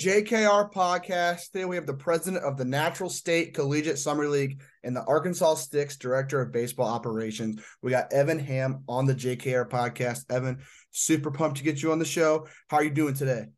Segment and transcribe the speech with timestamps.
[0.00, 1.50] JKR podcast.
[1.52, 5.56] Today we have the president of the Natural State Collegiate Summer League and the Arkansas
[5.56, 7.60] Sticks director of baseball operations.
[7.82, 10.20] We got Evan Hamm on the JKR podcast.
[10.30, 12.46] Evan, super pumped to get you on the show.
[12.70, 13.48] How are you doing today?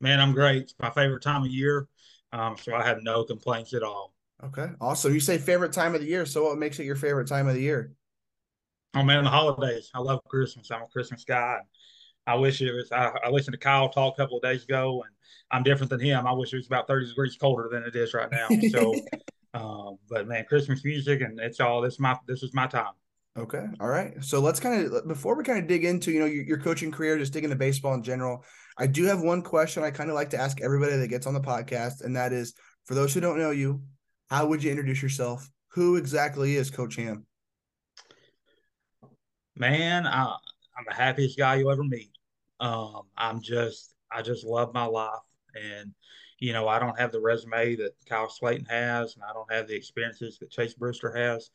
[0.00, 0.62] Man, I'm great.
[0.62, 1.86] It's my favorite time of year,
[2.32, 4.14] um, so I have no complaints at all.
[4.42, 5.14] Okay, awesome.
[5.14, 6.26] You say favorite time of the year.
[6.26, 7.92] So what makes it your favorite time of the year?
[8.96, 9.92] Oh man, the holidays.
[9.94, 10.72] I love Christmas.
[10.72, 11.60] I'm a Christmas guy.
[12.26, 12.90] I wish it was.
[12.90, 15.14] I, I, listened to Kyle talk a couple of days ago, and
[15.50, 16.26] I'm different than him.
[16.26, 18.48] I wish it was about 30 degrees colder than it is right now.
[18.70, 18.94] So,
[19.54, 22.00] um, but man, Christmas music, and it's all this.
[22.00, 22.92] My this is my time.
[23.36, 24.12] Okay, all right.
[24.22, 26.90] So let's kind of before we kind of dig into you know your, your coaching
[26.90, 28.44] career, just dig into baseball in general.
[28.78, 31.34] I do have one question I kind of like to ask everybody that gets on
[31.34, 33.82] the podcast, and that is for those who don't know you,
[34.30, 35.48] how would you introduce yourself?
[35.68, 37.26] Who exactly is Coach Hamm?
[39.56, 40.24] Man, I,
[40.76, 42.10] I'm the happiest guy you'll ever meet.
[42.60, 45.20] Um, I'm just, I just love my life.
[45.54, 45.92] And,
[46.38, 49.68] you know, I don't have the resume that Kyle Slayton has, and I don't have
[49.68, 51.50] the experiences that Chase Brewster has,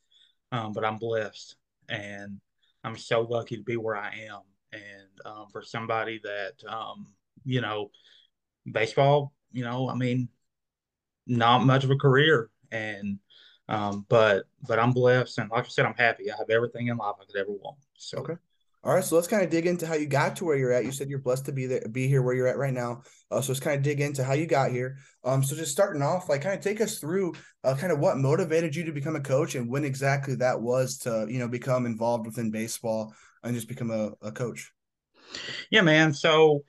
[0.52, 1.56] um, but I'm blessed.
[1.90, 2.40] And
[2.84, 4.42] I'm so lucky to be where I am.
[4.72, 7.08] And um, for somebody that, um,
[7.44, 7.92] you know,
[8.72, 10.30] baseball, you know, I mean,
[11.28, 12.50] not much of a career.
[12.72, 13.20] And,
[13.68, 15.38] um, but, but I'm blessed.
[15.40, 16.32] And like I said, I'm happy.
[16.32, 17.78] I have everything in life I could ever want.
[17.98, 18.36] So, okay.
[18.82, 20.86] All right, so let's kind of dig into how you got to where you're at.
[20.86, 23.02] You said you're blessed to be there, be here where you're at right now.
[23.30, 24.98] Uh, so let's kind of dig into how you got here.
[25.26, 27.34] Um, so just starting off, like kind of take us through
[27.66, 30.98] uh, kind of what motivated you to become a coach and when exactly that was
[31.00, 33.14] to you know become involved within baseball
[33.44, 34.72] and just become a, a coach.
[35.70, 36.14] Yeah, man.
[36.14, 36.64] So,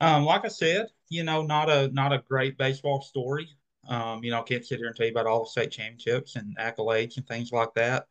[0.00, 3.48] um, like I said, you know, not a not a great baseball story.
[3.88, 6.36] Um, you know, I can't sit here and tell you about all the state championships
[6.36, 8.04] and accolades and things like that.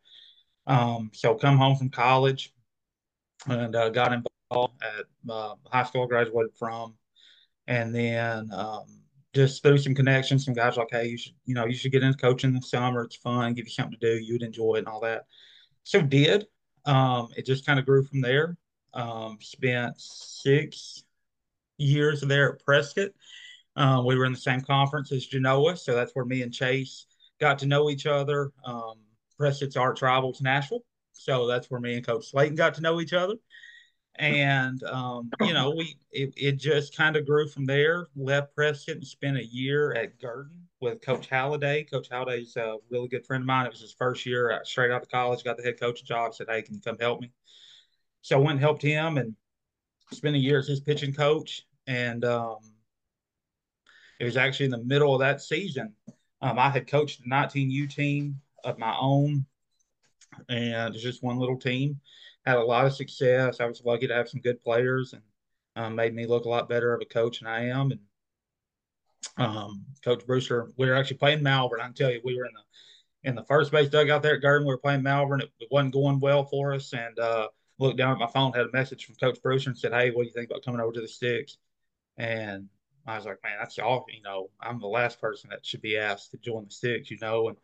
[0.66, 2.53] Um, so come home from college
[3.46, 6.94] and uh, got involved at uh, high school I graduated from,
[7.66, 8.86] and then um,
[9.34, 12.02] just through some connections, some guys like, hey, you should, you know, you should get
[12.02, 13.02] into coaching in the summer.
[13.02, 14.22] It's fun, give you something to do.
[14.22, 15.24] You'd enjoy it and all that.
[15.82, 16.46] So did.
[16.86, 18.56] Um, it just kind of grew from there.
[18.92, 21.02] Um, spent six
[21.78, 23.10] years there at Prescott.
[23.76, 27.06] Um, we were in the same conference as Genoa, so that's where me and Chase
[27.40, 28.52] got to know each other.
[28.64, 28.94] Um,
[29.36, 30.84] Prescott's arch rivals Nashville.
[31.14, 33.34] So that's where me and Coach Slayton got to know each other.
[34.16, 38.06] And um, you know, we it, it just kind of grew from there.
[38.14, 41.84] Left Prescott and spent a year at Gurdon with Coach Halliday.
[41.84, 43.66] Coach Halliday's a really good friend of mine.
[43.66, 45.42] It was his first year straight out of college.
[45.42, 46.34] Got the head coach job.
[46.34, 47.32] Said, "Hey, can you come help me?"
[48.22, 49.34] So I went and helped him and
[50.12, 51.66] spent a year as his pitching coach.
[51.86, 52.58] And um,
[54.20, 55.94] it was actually in the middle of that season.
[56.40, 59.44] Um, I had coached the 19U team of my own
[60.48, 62.00] and it's just one little team.
[62.44, 63.60] Had a lot of success.
[63.60, 65.22] I was lucky to have some good players and
[65.76, 67.90] um, made me look a lot better of a coach than I am.
[67.90, 68.00] And
[69.36, 71.80] um, Coach Brewster, we were actually playing Malvern.
[71.80, 74.42] I can tell you, we were in the in the first base dugout there at
[74.42, 74.66] Gurdon.
[74.66, 75.40] We were playing Malvern.
[75.40, 76.92] It, it wasn't going well for us.
[76.92, 79.92] And uh, looked down at my phone, had a message from Coach Brewster and said,
[79.92, 81.56] "Hey, what do you think about coming over to the Sticks?"
[82.16, 82.68] And
[83.06, 84.06] I was like, "Man, that's all.
[84.14, 87.10] You know, I'm the last person that should be asked to join the Sticks.
[87.10, 87.56] You know." And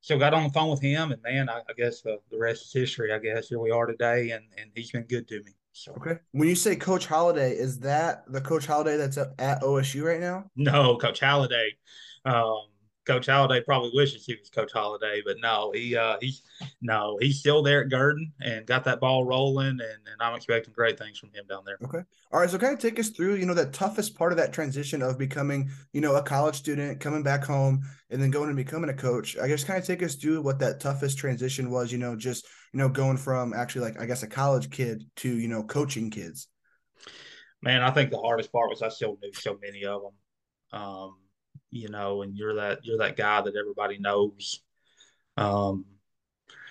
[0.00, 2.66] so got on the phone with him, and man, I, I guess the, the rest
[2.66, 3.12] is history.
[3.12, 5.52] I guess here we are today, and and he's been good to me.
[5.72, 10.04] So okay, when you say Coach Holiday, is that the Coach Holliday that's at OSU
[10.04, 10.50] right now?
[10.56, 11.76] No, Coach Holiday.
[12.24, 12.66] Um,
[13.08, 16.42] Coach Halliday probably wishes he was Coach Holliday, but no, he uh, he's
[16.82, 20.74] no, he's still there at Gurdon and got that ball rolling, and, and I'm expecting
[20.74, 21.78] great things from him down there.
[21.82, 22.50] Okay, all right.
[22.50, 25.16] So kind of take us through, you know, the toughest part of that transition of
[25.16, 28.94] becoming, you know, a college student, coming back home, and then going and becoming a
[28.94, 29.38] coach.
[29.38, 31.90] I guess kind of take us through what that toughest transition was.
[31.90, 35.34] You know, just you know, going from actually like I guess a college kid to
[35.34, 36.46] you know coaching kids.
[37.62, 40.80] Man, I think the hardest part was I still knew so many of them.
[40.80, 41.16] Um,
[41.70, 44.60] you know, and you're that you're that guy that everybody knows.
[45.36, 45.84] Um,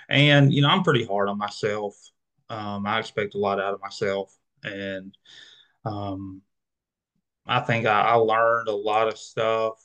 [0.09, 1.95] and you know, I'm pretty hard on myself.
[2.49, 5.15] Um, I expect a lot out of myself, and
[5.85, 6.41] um,
[7.45, 9.81] I think I, I, learned a lot of stuff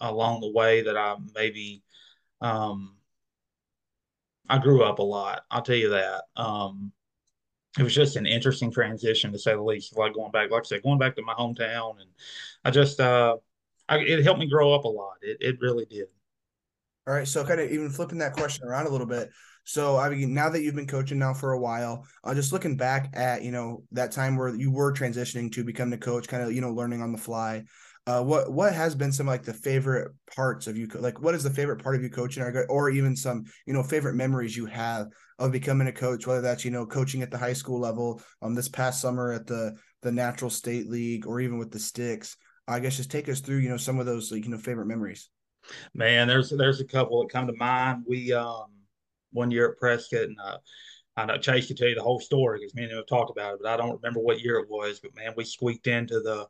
[0.00, 1.82] along the way that I maybe
[2.40, 2.96] um,
[4.48, 5.42] I grew up a lot.
[5.50, 6.24] I'll tell you that.
[6.36, 6.92] Um,
[7.78, 9.96] it was just an interesting transition to say the least.
[9.96, 12.10] Like going back, like I said, going back to my hometown, and
[12.64, 13.36] I just uh,
[13.88, 15.14] I, it helped me grow up a lot.
[15.22, 16.08] It it really did.
[17.06, 19.30] All right, so kind of even flipping that question around a little bit.
[19.64, 22.76] So I mean, now that you've been coaching now for a while, uh, just looking
[22.76, 26.42] back at you know that time where you were transitioning to become the coach, kind
[26.42, 27.64] of you know learning on the fly.
[28.06, 31.42] Uh, what what has been some like the favorite parts of you like what is
[31.42, 34.64] the favorite part of you coaching or, or even some you know favorite memories you
[34.64, 35.08] have
[35.38, 38.54] of becoming a coach whether that's you know coaching at the high school level um
[38.54, 42.38] this past summer at the the natural state league or even with the sticks
[42.68, 44.86] i guess just take us through you know some of those like you know favorite
[44.86, 45.30] memories
[45.94, 48.66] man there's there's a couple that come to mind we um
[49.32, 50.58] one year at prescott and uh
[51.18, 53.32] I know Chase can tell you the whole story because me and him have talked
[53.32, 55.00] about it, but I don't remember what year it was.
[55.00, 56.46] But man, we squeaked into the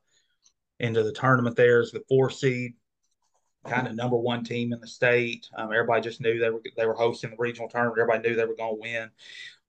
[0.78, 2.74] into the tournament there as the four seed,
[3.66, 5.48] kind of number one team in the state.
[5.56, 7.98] Um, everybody just knew they were they were hosting the regional tournament.
[7.98, 9.10] Everybody knew they were going to win.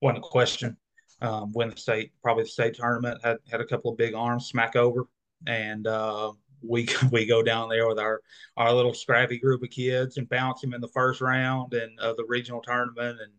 [0.02, 0.76] wasn't a question.
[1.22, 3.22] Um, win the state, probably the state tournament.
[3.24, 5.06] Had had a couple of big arms smack over,
[5.48, 6.32] and uh,
[6.62, 8.22] we we go down there with our
[8.58, 12.18] our little scrappy group of kids and bounce them in the first round and of
[12.18, 13.32] the regional tournament and.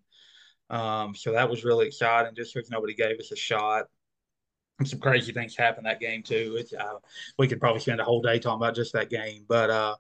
[0.71, 3.87] Um, so that was really exciting just because nobody gave us a shot
[4.87, 6.63] some crazy things happened that game too.
[6.79, 6.95] Uh,
[7.39, 9.97] we could probably spend a whole day talking about just that game, but uh,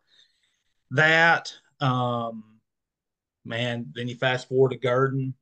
[0.93, 2.44] that um,
[3.44, 3.93] man.
[3.94, 5.35] Then you fast forward to Gurdon,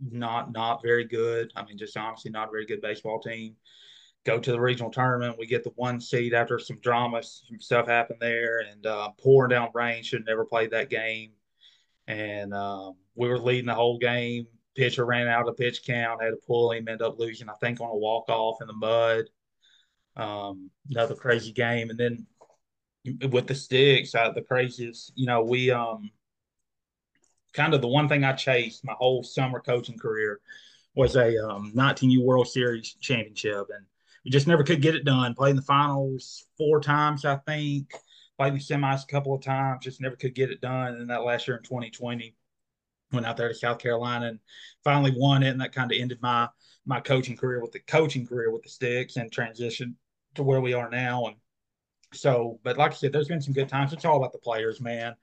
[0.00, 1.52] not not very good.
[1.56, 3.56] I mean, just honestly, not a very good baseball team.
[4.24, 5.36] Go to the regional tournament.
[5.38, 9.50] We get the one seed after some drama, some stuff happened there, and uh, pouring
[9.50, 10.02] down rain.
[10.02, 11.32] Should never played that game,
[12.06, 16.30] and um, we were leading the whole game pitcher ran out of pitch count, had
[16.30, 19.24] to pull him, ended up losing, I think, on a walk off in the mud.
[20.16, 21.90] Um, another crazy game.
[21.90, 22.26] And then
[23.30, 26.10] with the sticks, uh, the craziest, you know, we um
[27.52, 30.40] kind of the one thing I chased my whole summer coaching career
[30.96, 33.66] was a um, 19U World Series championship.
[33.74, 33.86] And
[34.24, 35.34] we just never could get it done.
[35.34, 37.92] Played in the finals four times, I think.
[38.38, 40.94] Played in the semis a couple of times, just never could get it done.
[40.94, 42.34] And that last year in 2020,
[43.12, 44.40] went out there to South Carolina and
[44.82, 46.48] finally won it, and that kind of ended my
[46.86, 49.96] my coaching career with the coaching career with the Sticks and transition
[50.34, 51.26] to where we are now.
[51.26, 51.36] And
[52.12, 53.92] so, but like I said, there's been some good times.
[53.92, 55.14] It's all about the players, man.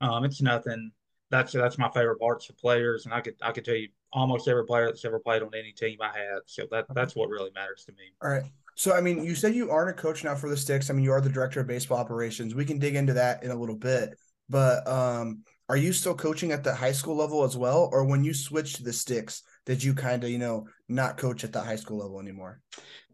[0.00, 0.92] Um, it's nothing.
[1.30, 4.48] That's that's my favorite parts of players, and I could I could tell you almost
[4.48, 6.40] every player that's ever played on any team I had.
[6.46, 8.12] So that that's what really matters to me.
[8.22, 8.44] All right.
[8.76, 10.88] So I mean, you said you aren't a coach now for the Sticks.
[10.88, 12.54] I mean, you are the director of baseball operations.
[12.54, 14.16] We can dig into that in a little bit.
[14.48, 18.24] But um, are you still coaching at the high school level as well, or when
[18.24, 21.60] you switched to the sticks, did you kind of you know not coach at the
[21.60, 22.60] high school level anymore?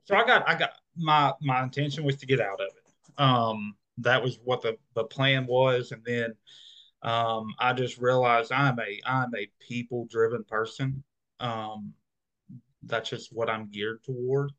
[0.04, 3.20] So I got I got my my intention was to get out of it.
[3.20, 6.34] Um, that was what the the plan was, and then
[7.04, 11.02] um, I just realized I'm a I'm a people driven person.
[11.40, 11.92] Um,
[12.82, 14.52] that's just what I'm geared toward,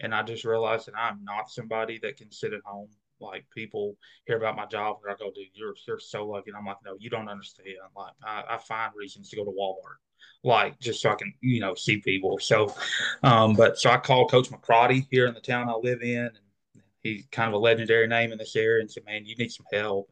[0.00, 2.88] and I just realized that I'm not somebody that can sit at home
[3.20, 3.96] like people
[4.26, 6.50] hear about my job and I go, dude, you're you're so lucky.
[6.50, 7.76] And I'm like, no, you don't understand.
[7.96, 9.98] Like I, I find reasons to go to Walmart,
[10.42, 12.38] like just so I can, you know, see people.
[12.38, 12.74] So
[13.22, 16.38] um, but so I called Coach McCrotty here in the town I live in and
[17.02, 19.66] he's kind of a legendary name in this area and said, Man, you need some
[19.72, 20.10] help.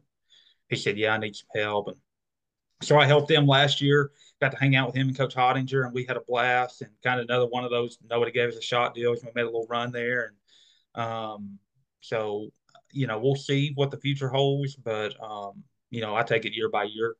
[0.73, 1.87] He said, Yeah, I need some help.
[1.87, 1.97] And
[2.81, 4.11] so I helped them last year.
[4.41, 6.81] Got to hang out with him and Coach Hottinger, and we had a blast.
[6.81, 9.23] And kind of another one of those nobody gave us a shot deals.
[9.23, 10.33] We made a little run there,
[10.95, 11.59] and um,
[12.01, 12.49] so
[12.93, 16.55] you know, we'll see what the future holds, but um, you know, I take it
[16.55, 17.15] year by year,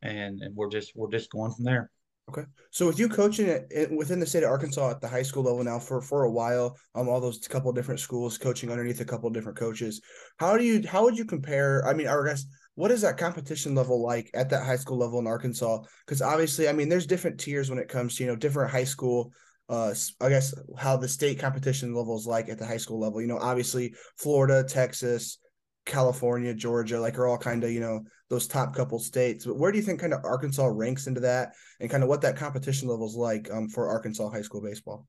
[0.00, 1.90] and and we're just we're just going from there.
[2.30, 2.44] Okay.
[2.70, 5.62] So with you coaching it within the state of Arkansas at the high school level
[5.64, 9.28] now for for a while, um, all those couple different schools coaching underneath a couple
[9.30, 10.00] different coaches,
[10.38, 11.86] how do you how would you compare?
[11.86, 15.18] I mean, I guess what is that competition level like at that high school level
[15.18, 15.80] in Arkansas?
[16.06, 18.84] Because obviously, I mean, there's different tiers when it comes to you know different high
[18.84, 19.32] school
[19.68, 23.20] uh, I guess how the state competition level is like at the high school level.
[23.22, 25.38] You know, obviously Florida, Texas,
[25.86, 29.46] California, Georgia, like are all kind of you know those top couple states.
[29.46, 32.20] But where do you think kind of Arkansas ranks into that, and kind of what
[32.20, 35.06] that competition level is like um, for Arkansas high school baseball?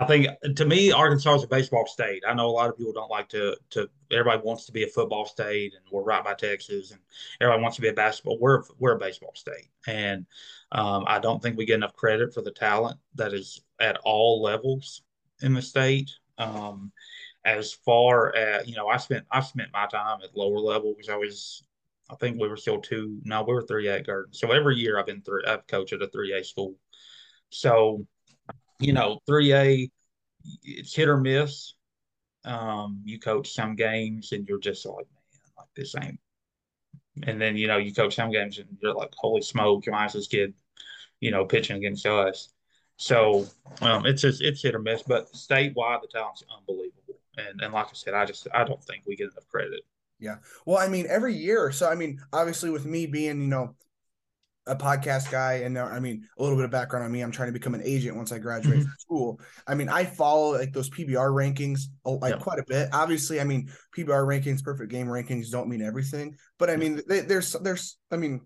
[0.00, 2.22] I think to me, Arkansas is a baseball state.
[2.26, 3.88] I know a lot of people don't like to to.
[4.10, 7.00] Everybody wants to be a football state, and we're right by Texas, and
[7.40, 8.38] everybody wants to be a basketball.
[8.40, 10.24] We're we're a baseball state, and
[10.72, 14.42] um, I don't think we get enough credit for the talent that is at all
[14.42, 15.02] levels
[15.42, 16.10] in the state.
[16.38, 16.92] Um,
[17.44, 21.10] as far as you know, I spent I spent my time at lower levels.
[21.10, 21.62] I was,
[22.10, 23.18] I think we were still two.
[23.24, 24.32] No, we were three A Gurdon.
[24.32, 25.42] So every year I've been three.
[25.46, 26.74] I've coached at a three A school.
[27.50, 28.06] So,
[28.80, 29.90] you know, three A,
[30.62, 31.74] it's hit or miss.
[32.44, 36.18] Um, you coach some games and you're just like, man, like this ain't.
[37.24, 40.14] And then you know you coach some games and you're like, holy smoke, why is
[40.14, 40.54] this kid,
[41.20, 42.48] you know, pitching against us?
[42.96, 43.46] So
[43.82, 47.18] um, it's just it's hit or miss, but statewide the talent's unbelievable.
[47.36, 49.82] And and like I said, I just I don't think we get enough credit.
[50.18, 50.36] Yeah.
[50.66, 51.72] Well, I mean, every year.
[51.72, 53.74] So, I mean, obviously, with me being, you know,
[54.66, 57.32] a podcast guy, and uh, I mean, a little bit of background on me, I'm
[57.32, 58.84] trying to become an agent once I graduate mm-hmm.
[58.84, 59.40] from school.
[59.66, 62.40] I mean, I follow like those PBR rankings like yep.
[62.40, 62.88] quite a bit.
[62.92, 67.20] Obviously, I mean, PBR rankings, perfect game rankings don't mean everything, but I mean, they,
[67.20, 68.42] there's, there's, I mean,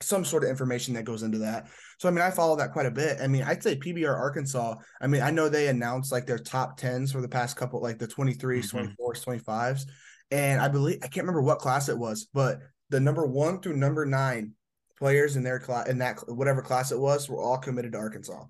[0.00, 1.68] some sort of information that goes into that.
[1.98, 3.18] So I mean, I follow that quite a bit.
[3.20, 4.74] I mean, I'd say PBR Arkansas.
[5.00, 7.98] I mean, I know they announced like their top tens for the past couple, like
[7.98, 9.02] the 23s, mm-hmm.
[9.02, 9.82] 24s, 25s.
[10.30, 12.58] And I believe I can't remember what class it was, but
[12.90, 14.52] the number one through number nine
[14.98, 18.44] players in their class in that whatever class it was were all committed to Arkansas.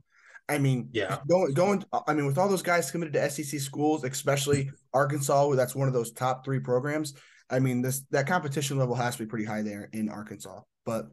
[0.49, 1.85] I mean, yeah, going going.
[2.07, 5.95] I mean, with all those guys committed to SEC schools, especially Arkansas, that's one of
[5.95, 7.15] those top three programs.
[7.51, 10.61] I mean, this that competition level has to be pretty high there in Arkansas.
[10.85, 11.09] But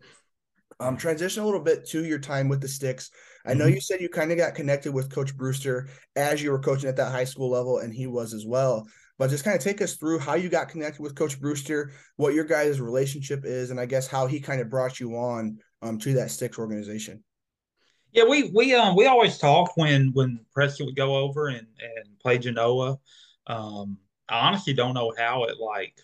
[0.79, 3.09] um, transition a little bit to your time with the Sticks.
[3.45, 3.75] I know mm-hmm.
[3.75, 6.95] you said you kind of got connected with Coach Brewster as you were coaching at
[6.97, 8.87] that high school level, and he was as well.
[9.23, 12.33] But just kind of take us through how you got connected with Coach Brewster, what
[12.33, 15.97] your guys' relationship is, and I guess how he kind of brought you on um,
[15.99, 17.23] to that Sticks organization.
[18.11, 22.19] Yeah, we we um we always talk when when Prescott would go over and and
[22.19, 22.97] play Genoa.
[23.47, 25.95] Um, I honestly don't know how it like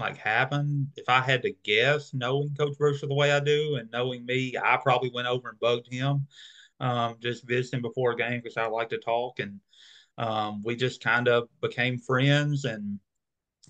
[0.00, 0.88] like happened.
[0.96, 4.56] If I had to guess, knowing Coach Brewster the way I do and knowing me,
[4.60, 6.26] I probably went over and bugged him,
[6.80, 9.60] um, just visiting before a game because I like to talk, and
[10.18, 12.98] um, we just kind of became friends and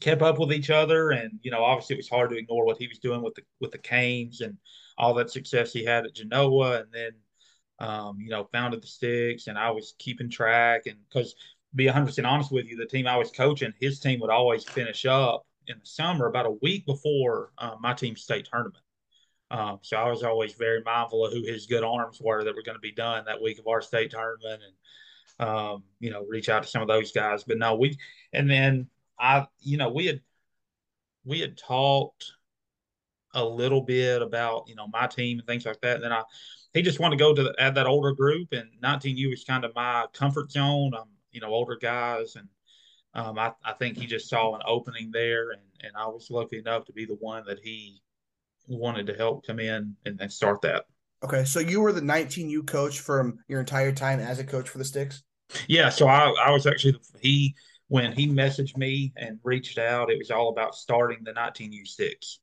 [0.01, 1.11] kept up with each other.
[1.11, 3.43] And you know, obviously, it was hard to ignore what he was doing with the
[3.61, 4.57] with the Canes and
[4.99, 7.13] all that success he had at Genoa, and then
[7.79, 11.35] um, you know, founded the Sticks, and I was keeping track, and because
[11.75, 15.07] be 100% honest with you, the team I was coaching, his team would always finish
[15.07, 18.85] up in the summer, about a week before um, my team's state tournament.
[19.51, 22.63] Um, so I was always very mindful of who his good arms were that were
[22.63, 24.75] going to be done that week of our state tournament, and
[25.43, 27.45] um, you know, reach out to some of those guys.
[27.45, 27.99] But no, we
[28.33, 30.21] and then I, you know, we had
[31.25, 32.33] we had talked
[33.35, 35.97] a little bit about you know my team and things like that.
[35.97, 36.23] And then I,
[36.75, 39.65] he just wanted to go to the, add that older group, and 19U was kind
[39.65, 40.95] of my comfort zone.
[40.95, 42.47] Um, you know, older guys and
[43.15, 46.59] um, I, I think he just saw an opening there, and, and I was lucky
[46.59, 48.01] enough to be the one that he
[48.69, 50.85] wanted to help come in and, and start that.
[51.25, 54.79] Okay, so you were the 19U coach from your entire time as a coach for
[54.79, 55.23] the Sticks.
[55.69, 57.55] Yeah, so I, I was actually he
[57.89, 60.11] when he messaged me and reached out.
[60.11, 62.39] It was all about starting the 19U6.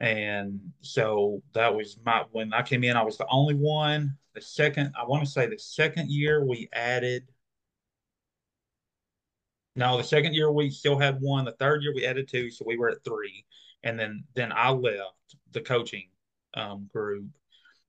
[0.00, 2.96] and so that was my when I came in.
[2.96, 4.16] I was the only one.
[4.34, 7.28] The second, I want to say, the second year we added
[9.76, 11.44] no, the second year we still had one.
[11.44, 13.44] The third year we added two, so we were at three.
[13.84, 16.08] And then then I left the coaching
[16.54, 17.26] um, group,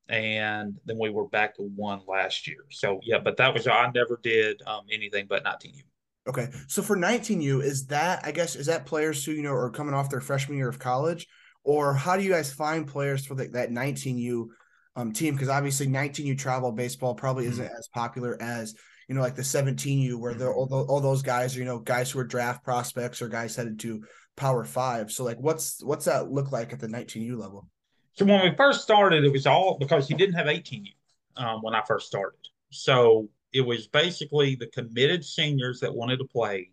[0.10, 2.66] and then we were back to one last year.
[2.72, 5.84] So yeah, but that was I never did um, anything but 19U.
[6.28, 9.70] Okay, so for 19U, is that I guess is that players who you know are
[9.70, 11.28] coming off their freshman year of college,
[11.64, 14.48] or how do you guys find players for the, that 19U
[14.96, 15.36] um, team?
[15.36, 17.78] Because obviously 19U travel baseball probably isn't mm-hmm.
[17.78, 18.76] as popular as
[19.08, 22.12] you know, like the 17U, where the, all, all those guys are, you know, guys
[22.12, 24.04] who are draft prospects or guys headed to
[24.38, 25.12] Power Five.
[25.12, 27.68] So, like, what's what's that look like at the 19U level?
[28.14, 30.94] So when we first started, it was all because he didn't have 18U
[31.38, 32.40] um, when I first started.
[32.72, 36.72] So it was basically the committed seniors that wanted to play,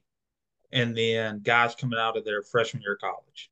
[0.73, 3.51] and then guys coming out of their freshman year of college.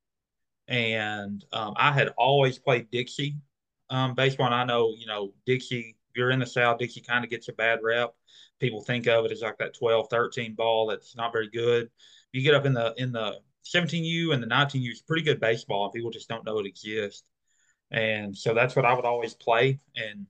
[0.66, 3.36] And um, I had always played Dixie
[3.90, 5.96] um, baseball, and I know you know Dixie.
[6.10, 8.14] If you're in the South, Dixie kind of gets a bad rep
[8.60, 11.90] people think of it as like that 12, 13 ball that's not very good.
[12.32, 15.90] You get up in the in the 17U and the 19U, it's pretty good baseball.
[15.90, 17.24] People just don't know it exists.
[17.94, 19.80] And so that's what I would always play.
[19.96, 20.26] And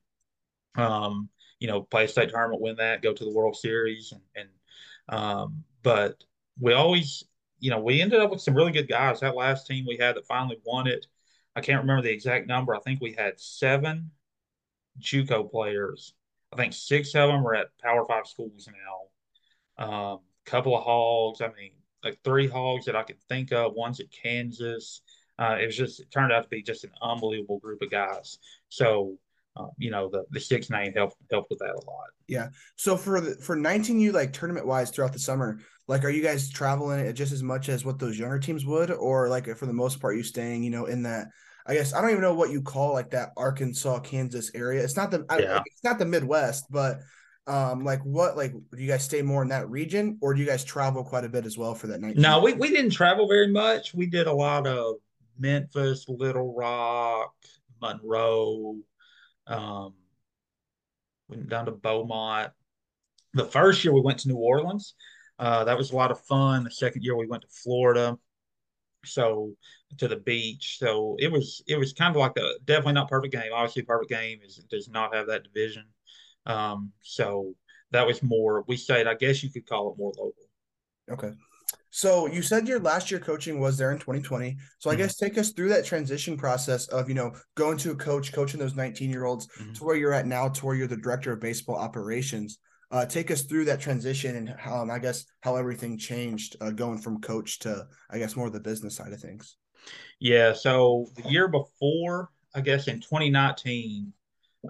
[0.76, 1.28] um,
[1.58, 4.48] you know, play a state tournament, win that, go to the World Series, and, and
[5.08, 6.22] um, but
[6.60, 7.24] we always,
[7.60, 9.20] you know, we ended up with some really good guys.
[9.20, 11.06] That last team we had that finally won it,
[11.56, 12.74] I can't remember the exact number.
[12.74, 14.10] I think we had seven
[15.00, 16.14] JUCO players
[16.54, 19.84] I think six of them are at Power Five schools now.
[19.84, 21.40] Um, couple of hogs.
[21.40, 21.72] I mean,
[22.04, 23.72] like three hogs that I can think of.
[23.74, 25.00] One's at Kansas.
[25.38, 28.38] Uh, it was just it turned out to be just an unbelievable group of guys.
[28.68, 29.18] So
[29.56, 32.06] uh, you know the the six nine helped helped with that a lot.
[32.28, 32.48] Yeah.
[32.76, 36.50] So for the for 19U like tournament wise throughout the summer, like are you guys
[36.50, 40.00] traveling just as much as what those younger teams would, or like for the most
[40.00, 41.28] part you staying you know in that
[41.66, 44.82] I guess I don't even know what you call like that Arkansas, Kansas area.
[44.82, 45.58] It's not the yeah.
[45.58, 47.00] I, it's not the Midwest, but
[47.46, 50.46] um like what like do you guys stay more in that region or do you
[50.46, 52.16] guys travel quite a bit as well for that night?
[52.16, 53.94] No, we, we didn't travel very much.
[53.94, 54.96] We did a lot of
[55.38, 57.34] Memphis, Little Rock,
[57.80, 58.76] Monroe,
[59.46, 59.94] um
[61.28, 62.52] went down to Beaumont.
[63.34, 64.94] The first year we went to New Orleans.
[65.38, 66.64] Uh, that was a lot of fun.
[66.64, 68.18] The second year we went to Florida.
[69.04, 69.54] so
[69.98, 70.78] to the beach.
[70.78, 73.52] So it was it was kind of like a definitely not perfect game.
[73.52, 75.86] Obviously, perfect game is does not have that division.
[76.46, 77.54] Um, so
[77.92, 78.64] that was more.
[78.68, 79.06] We stayed.
[79.06, 80.34] I guess you could call it more local.
[81.10, 81.32] Okay.
[81.90, 84.56] So you said your last year coaching was there in 2020.
[84.78, 85.02] So I mm-hmm.
[85.02, 88.58] guess take us through that transition process of, you know, going to a coach, coaching
[88.58, 89.74] those 19 year olds mm-hmm.
[89.74, 92.58] to where you're at now, to where you're the director of baseball operations.
[92.90, 96.70] Uh, take us through that transition and how, um, I guess, how everything changed uh,
[96.70, 99.56] going from coach to, I guess, more of the business side of things.
[100.18, 100.52] Yeah.
[100.52, 104.12] So the year before, I guess in 2019,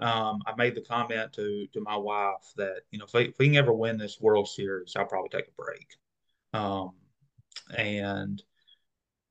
[0.01, 3.39] um, I made the comment to to my wife that you know if we, if
[3.39, 5.87] we, can ever win this World Series, I'll probably take a break.
[6.55, 6.91] Um,
[7.75, 8.41] and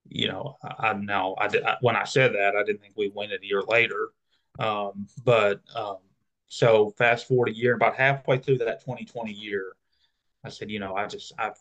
[0.09, 2.95] you know, I, I now I, did, I, when I said that, I didn't think
[2.97, 4.11] we'd win it a year later.
[4.59, 5.97] Um, but um,
[6.47, 9.73] so fast forward a year, about halfway through that 2020 year,
[10.45, 11.59] I said, you know, I just I've,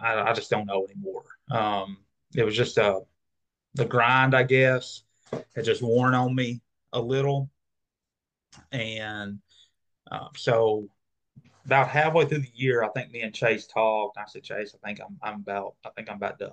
[0.00, 1.24] I I just don't know anymore.
[1.50, 1.98] Um,
[2.34, 3.00] it was just a uh,
[3.74, 5.02] the grind, I guess,
[5.56, 6.60] had just worn on me
[6.92, 7.50] a little,
[8.70, 9.38] and
[10.12, 10.88] uh, so
[11.64, 14.18] about halfway through the year, I think me and Chase talked.
[14.18, 16.50] I said, Chase, I think I'm I'm about I think I'm about done.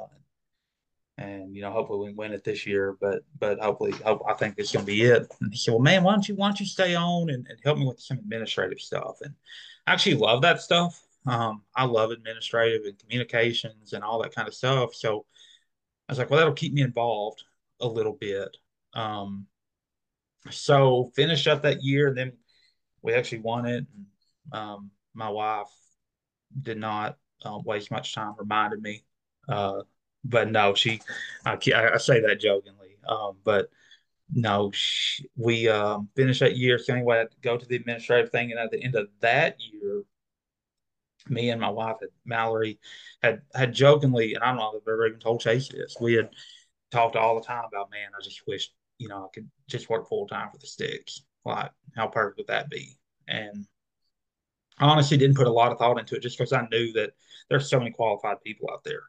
[1.18, 4.56] And you know, hopefully we win it this year, but but hopefully hope, I think
[4.58, 5.28] it's gonna be it.
[5.42, 7.60] And he said, Well, man, why don't you why don't you stay on and, and
[7.64, 9.18] help me with some administrative stuff?
[9.22, 9.34] And
[9.86, 11.02] I actually love that stuff.
[11.28, 14.96] Um, I love administrative and communications and all that kind of stuff.
[14.96, 15.26] So
[16.08, 17.44] I was like, well, that'll keep me involved
[17.80, 18.58] a little bit.
[18.94, 19.46] Um,
[20.50, 22.34] so finished up that year, and then
[23.02, 23.86] we actually won it.
[23.94, 24.06] And,
[24.52, 25.68] um, my wife
[26.62, 29.04] did not uh, waste much time reminding me.
[29.48, 29.82] Uh,
[30.24, 31.02] but no, she,
[31.46, 31.58] I,
[31.94, 32.98] I say that jokingly.
[33.08, 33.70] Um, but
[34.34, 36.78] no, she, we um, finished that year.
[36.78, 38.52] So anyway, I had to go to the administrative thing.
[38.52, 40.04] And at the end of that year,
[41.28, 42.80] me and my wife, had, Mallory,
[43.22, 46.14] had had jokingly, and I don't know if I've ever even told Chase this, we
[46.14, 46.30] had
[46.92, 50.08] talked all the time about, man, I just wish, you know, I could just work
[50.08, 51.22] full time for the sticks.
[51.46, 52.98] Like, how perfect would that be?
[53.28, 53.66] And
[54.82, 57.12] I honestly didn't put a lot of thought into it just because I knew that
[57.50, 59.04] there's so many qualified people out there.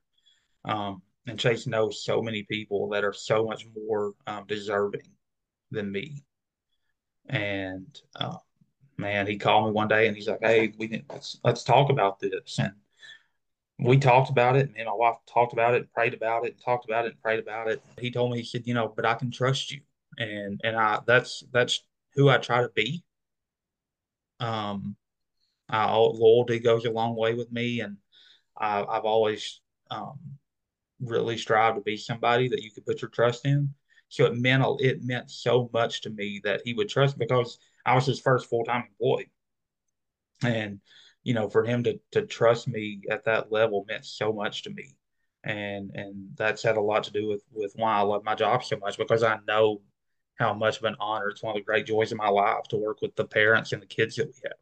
[0.66, 5.08] Um, and Chase knows so many people that are so much more um, deserving
[5.70, 6.24] than me.
[7.28, 8.37] And uh,
[8.98, 11.90] man, he called me one day and he's like, "Hey, we need, let's let's talk
[11.90, 12.72] about this." And
[13.78, 16.44] we talked about it, and me and my wife talked about it, and prayed about
[16.44, 17.82] it, and talked about it, and prayed about it.
[17.98, 19.80] He told me, he said, "You know, but I can trust you,"
[20.18, 21.82] and and I that's that's
[22.14, 23.04] who I try to be.
[24.40, 24.96] Um,
[25.72, 27.96] I, loyalty goes a long way with me, and
[28.56, 30.18] I, have always um,
[31.00, 33.74] really strived to be somebody that you could put your trust in.
[34.08, 37.94] So it meant it meant so much to me that he would trust because I
[37.94, 39.30] was his first full time employee,
[40.42, 40.80] and
[41.24, 44.70] you know, for him to to trust me at that level meant so much to
[44.70, 44.96] me,
[45.44, 48.64] and and that's had a lot to do with with why I love my job
[48.64, 49.80] so much because I know
[50.38, 52.76] how much of an honor it's one of the great joys of my life to
[52.76, 54.58] work with the parents and the kids that we have.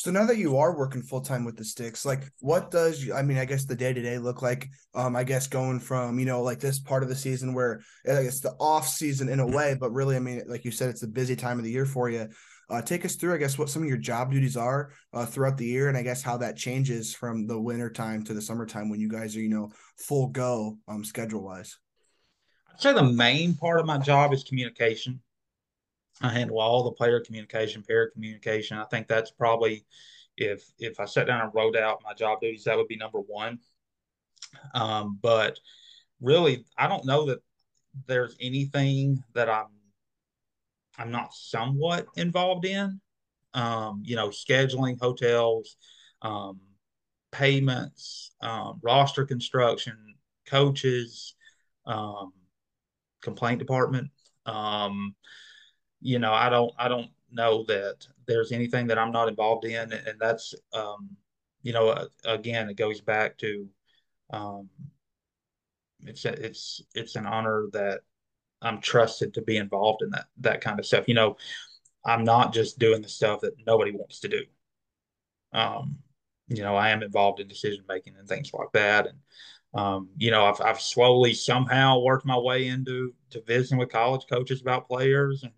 [0.00, 3.20] So now that you are working full time with the sticks, like what does I
[3.20, 3.36] mean?
[3.36, 4.70] I guess the day to day look like.
[4.94, 8.40] Um, I guess going from you know like this part of the season where it's
[8.40, 11.06] the off season in a way, but really, I mean, like you said, it's the
[11.06, 12.30] busy time of the year for you.
[12.70, 15.58] Uh, take us through, I guess, what some of your job duties are uh, throughout
[15.58, 18.88] the year, and I guess how that changes from the winter time to the summertime
[18.88, 21.76] when you guys are, you know, full go um, schedule wise.
[22.72, 25.20] I'd say the main part of my job is communication.
[26.20, 28.76] I handle all the player communication, pair communication.
[28.76, 29.84] I think that's probably
[30.36, 33.20] if if I sat down and wrote out my job duties, that would be number
[33.20, 33.58] one.
[34.74, 35.58] Um, but
[36.20, 37.40] really, I don't know that
[38.06, 39.66] there's anything that I'm
[40.98, 43.00] I'm not somewhat involved in.
[43.54, 45.76] Um, you know, scheduling hotels,
[46.22, 46.60] um,
[47.32, 49.96] payments, um, roster construction,
[50.46, 51.34] coaches,
[51.86, 52.32] um,
[53.22, 54.10] complaint department.
[56.00, 59.92] You know, I don't I don't know that there's anything that I'm not involved in,
[59.92, 61.16] and that's um,
[61.62, 63.68] you know, again, it goes back to
[64.30, 64.68] um,
[66.06, 68.00] it's it's it's an honor that
[68.62, 71.08] I'm trusted to be involved in that that kind of stuff.
[71.08, 71.36] You know,
[72.04, 74.44] I'm not just doing the stuff that nobody wants to do.
[75.52, 75.98] Um,
[76.48, 79.18] you know, I am involved in decision making and things like that, and
[79.74, 84.26] um, you know, I've I've slowly somehow worked my way into to visiting with college
[84.30, 85.52] coaches about players and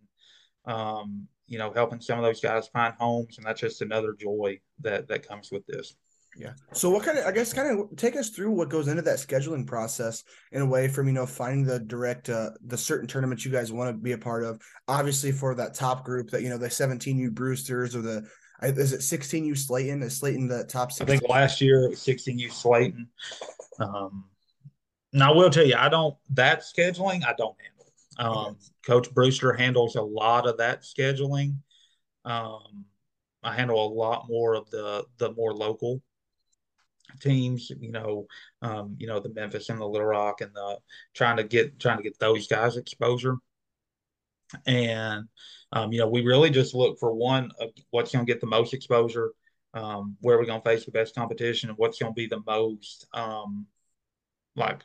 [0.65, 4.59] um, you know, helping some of those guys find homes, and that's just another joy
[4.81, 5.95] that that comes with this.
[6.37, 6.53] Yeah.
[6.73, 9.19] So what kind of I guess kind of take us through what goes into that
[9.19, 13.45] scheduling process in a way from you know finding the direct uh the certain tournaments
[13.45, 14.61] you guys want to be a part of.
[14.89, 18.27] Obviously for that top group that you know the 17U Brewsters or the
[18.63, 20.03] is it 16U Slayton?
[20.03, 21.17] Is Slayton the top 16?
[21.17, 23.09] I think last year it was 16U Slayton.
[23.79, 24.25] Um
[25.13, 27.72] Now I will tell you, I don't that scheduling I don't handle.
[28.19, 31.57] Um, Coach Brewster handles a lot of that scheduling.
[32.25, 32.85] Um,
[33.43, 36.03] I handle a lot more of the the more local
[37.21, 38.27] teams, you know,
[38.63, 40.79] um, you know, the Memphis and the Little Rock and the
[41.15, 43.37] trying to get trying to get those guys exposure.
[44.67, 45.29] And
[45.73, 48.47] um, you know, we really just look for one of what's going to get the
[48.47, 49.33] most exposure,
[49.75, 52.43] um, where we're going to face the best competition, and what's going to be the
[52.47, 53.67] most um,
[54.55, 54.83] like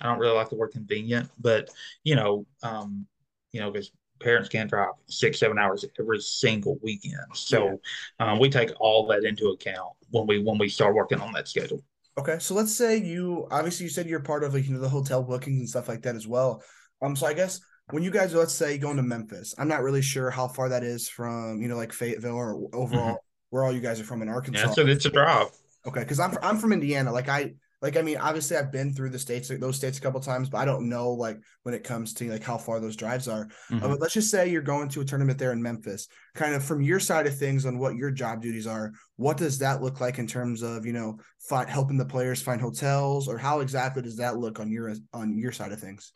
[0.00, 1.70] I don't really like the word convenient, but
[2.04, 3.06] you know, um,
[3.52, 7.16] you know, because parents can't drive six, seven hours every single weekend.
[7.48, 7.74] Yeah.
[7.74, 7.80] So
[8.18, 11.48] um, we take all that into account when we when we start working on that
[11.48, 11.82] schedule.
[12.18, 12.38] Okay.
[12.38, 15.22] So let's say you obviously you said you're part of like you know the hotel
[15.22, 16.62] bookings and stuff like that as well.
[17.02, 20.02] Um, so I guess when you guys let's say going to Memphis, I'm not really
[20.02, 23.16] sure how far that is from you know like Fayetteville or overall hmm
[23.50, 24.74] where all you guys are from in Yeah, Arkansas.
[24.74, 25.48] so it's a drive.
[25.86, 27.12] Okay, because I'm I'm from Indiana.
[27.12, 30.20] Like I like I mean, obviously I've been through the states those states a couple
[30.20, 33.26] times, but I don't know like when it comes to like how far those drives
[33.28, 33.48] are.
[33.72, 36.06] Uh, hmm but let's just say you're going to a tournament there in Memphis.
[36.34, 38.92] Kind of from your side of things on what your job duties are.
[39.16, 42.60] What does that look like in terms of you know find, helping the players find
[42.60, 46.12] hotels, or how exactly does that look on your on your side of things?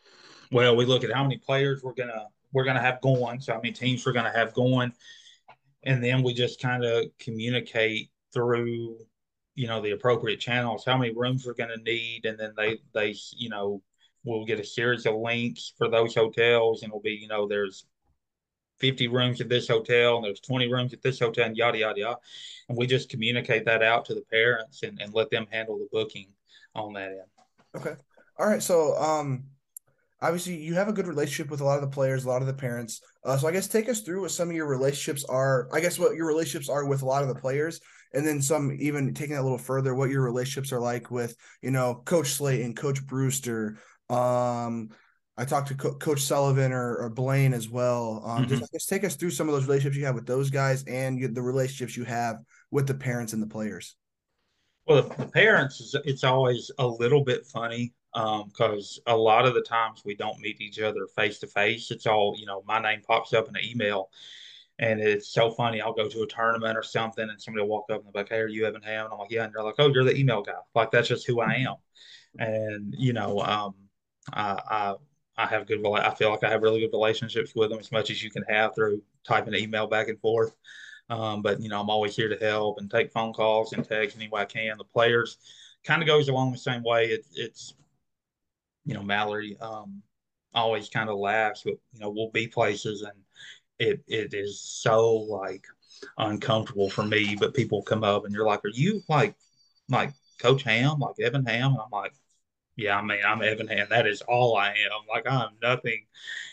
[0.52, 3.58] Well, we look at how many players we're gonna we're gonna have going, so how
[3.58, 4.92] many teams we're gonna have going,
[5.82, 8.98] and then we just kind of communicate through
[9.54, 12.78] you know the appropriate channels how many rooms we're going to need and then they
[12.92, 13.80] they you know
[14.24, 17.86] we'll get a series of links for those hotels and it'll be you know there's
[18.80, 22.00] 50 rooms at this hotel and there's 20 rooms at this hotel and yada yada
[22.00, 22.16] yada
[22.68, 25.88] and we just communicate that out to the parents and, and let them handle the
[25.92, 26.28] booking
[26.74, 27.34] on that end
[27.76, 27.94] Okay,
[28.38, 28.62] all right.
[28.62, 29.44] So um,
[30.22, 32.46] obviously you have a good relationship with a lot of the players, a lot of
[32.46, 33.00] the parents.
[33.24, 35.68] Uh, so I guess take us through what some of your relationships are.
[35.72, 37.80] I guess what your relationships are with a lot of the players,
[38.14, 41.36] and then some even taking that a little further, what your relationships are like with
[41.62, 43.78] you know Coach Slayton, Coach Brewster.
[44.08, 44.90] Um,
[45.36, 48.22] I talked to Co- Coach Sullivan or, or Blaine as well.
[48.24, 48.66] Um, just Mhm.
[48.66, 51.18] I guess take us through some of those relationships you have with those guys and
[51.18, 52.36] you, the relationships you have
[52.70, 53.96] with the parents and the players.
[54.86, 59.54] Well, the parents, is- it's always a little bit funny um, because a lot of
[59.54, 61.90] the times we don't meet each other face to face.
[61.90, 64.10] It's all, you know, my name pops up in an email,
[64.78, 65.80] and it's so funny.
[65.80, 68.30] I'll go to a tournament or something, and somebody will walk up and they're like,
[68.30, 70.16] "Hey, are you Evan Hamm?" And I'm like, "Yeah," and they're like, "Oh, you're the
[70.16, 71.76] email guy." Like that's just who I am,
[72.38, 73.74] and you know, um,
[74.32, 74.94] I, I
[75.36, 75.84] I have good.
[75.86, 78.44] I feel like I have really good relationships with them as much as you can
[78.48, 80.54] have through typing an email back and forth.
[81.10, 84.16] Um, but you know, I'm always here to help and take phone calls and text
[84.16, 84.78] any way I can.
[84.78, 85.38] The players
[85.84, 87.06] kind of goes along the same way.
[87.06, 87.74] It, it's
[88.84, 90.02] you know, Mallory um,
[90.54, 93.12] always kind of laughs, but you know, we'll be places and
[93.78, 95.66] it it is so like
[96.18, 97.36] uncomfortable for me.
[97.38, 99.34] But people come up and you're like, "Are you like
[99.88, 102.14] like Coach Hamm, like Evan Hamm?" And I'm like,
[102.76, 103.88] "Yeah, I mean, I'm Evan Hamm.
[103.90, 105.06] That is all I am.
[105.08, 106.06] Like I'm nothing,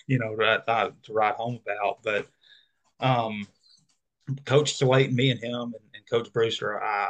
[0.07, 2.27] you know, to, to write home about." But
[2.99, 3.47] um,
[4.45, 7.09] Coach Slate, me and him, and, and Coach Brewster, I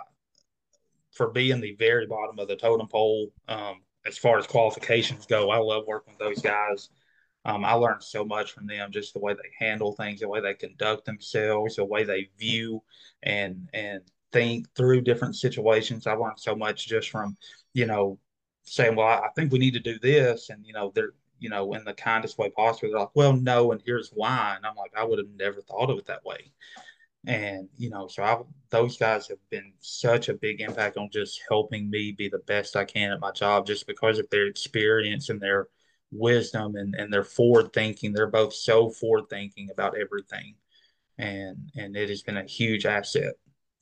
[1.14, 5.50] for being the very bottom of the totem pole um, as far as qualifications go.
[5.52, 6.90] I love working with those guys.
[7.44, 10.42] Um, I learned so much from them, just the way they handle things, the way
[10.42, 12.84] they conduct themselves, the way they view
[13.24, 14.02] and and
[14.32, 16.08] think through different situations.
[16.08, 17.38] I learned so much just from,
[17.74, 18.20] you know,
[18.64, 21.74] saying, "Well, I, think we need to do this," and you know, they're you know,
[21.74, 22.92] in the kindest way possible.
[22.92, 25.90] They're like, "Well, no," and here's why, and I'm like, I would have never thought
[25.90, 26.52] of it that way.
[27.28, 31.40] And, you know, so I, those guys have been such a big impact on just
[31.48, 35.30] helping me be the best I can at my job just because of their experience
[35.30, 35.68] and their
[36.12, 38.14] wisdom and, and they're forward thinking.
[38.14, 40.56] They're both so forward thinking about everything.
[41.18, 43.34] And and it has been a huge asset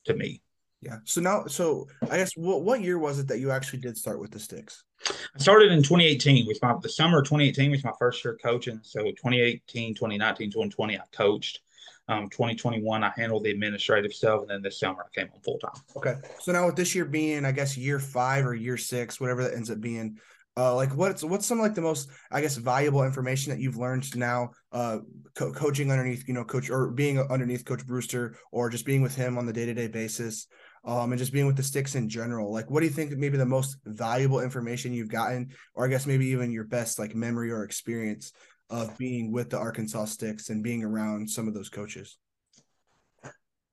[0.04, 0.42] to me.
[0.82, 0.96] Yeah.
[1.04, 4.20] So now, so I guess what what year was it that you actually did start
[4.20, 4.84] with the sticks?
[5.08, 8.80] I started in 2018 with my the summer of 2018 was my first year coaching.
[8.82, 11.60] So 2018, 2019, 2020, I coached.
[12.08, 15.58] Um, 2021, I handled the administrative stuff, and then this summer I came on full
[15.58, 15.80] time.
[15.96, 16.16] Okay.
[16.40, 19.54] So now with this year being, I guess year five or year six, whatever that
[19.54, 20.18] ends up being,
[20.56, 24.16] uh, like what's what's some like the most, I guess, valuable information that you've learned
[24.16, 24.98] now, uh,
[25.34, 29.14] co- coaching underneath, you know, coach or being underneath Coach Brewster, or just being with
[29.14, 30.46] him on the day to day basis,
[30.84, 32.52] um, and just being with the sticks in general.
[32.52, 36.06] Like, what do you think maybe the most valuable information you've gotten, or I guess
[36.06, 38.32] maybe even your best like memory or experience
[38.68, 42.18] of being with the Arkansas Sticks and being around some of those coaches?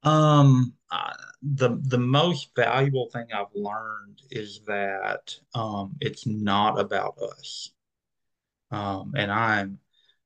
[0.04, 7.18] Um, uh, the the most valuable thing I've learned is that um, it's not about
[7.18, 7.72] us.
[8.72, 9.80] Um, and I'm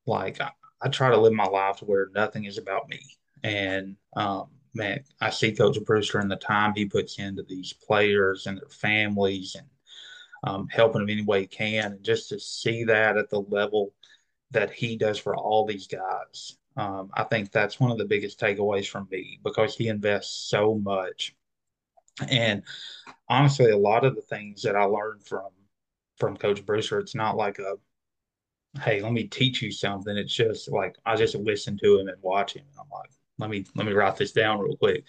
[0.06, 3.00] like I, I try to live my life to where nothing is about me.
[3.44, 8.48] And um, man, I see Coach Brewster and the time he puts into these players
[8.48, 9.68] and their families, and
[10.44, 13.94] um, helping them any way he can, and just to see that at the level
[14.52, 16.58] that he does for all these guys.
[16.78, 20.76] Um, I think that's one of the biggest takeaways from me because he invests so
[20.76, 21.36] much.
[22.30, 22.64] And
[23.30, 25.50] honestly, a lot of the things that I learned from
[26.18, 27.76] from Coach Brewster, it's not like a
[28.84, 30.16] hey, let me teach you something.
[30.18, 32.64] It's just like I just listen to him and watch him.
[32.70, 35.04] And I'm like, let me let me write this down real quick.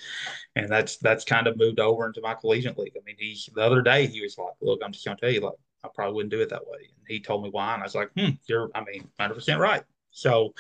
[0.57, 2.95] And that's that's kind of moved over into my collegiate league.
[2.97, 5.41] I mean, he's the other day he was like, Look, I'm just gonna tell you,
[5.41, 6.79] like, I probably wouldn't do it that way.
[6.81, 7.75] And he told me why.
[7.75, 9.83] And I was like, hmm, you're I mean, 100 percent right.
[10.11, 10.55] So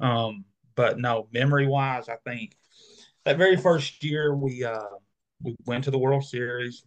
[0.00, 2.56] um, but no, memory wise, I think
[3.24, 4.84] that very first year we uh
[5.42, 6.84] we went to the World Series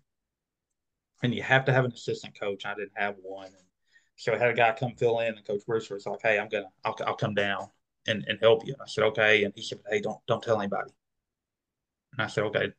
[1.24, 2.65] and you have to have an assistant coach.
[2.65, 3.52] I didn't have one.
[4.15, 6.50] So I had a guy come fill in, and Coach Brewster was like, "Hey, I'm
[6.50, 7.69] gonna, I'll, I'll come down
[8.08, 10.91] and, and help you." I said, "Okay." And he said, "Hey, don't don't tell anybody."
[12.13, 12.71] And I said, "Okay."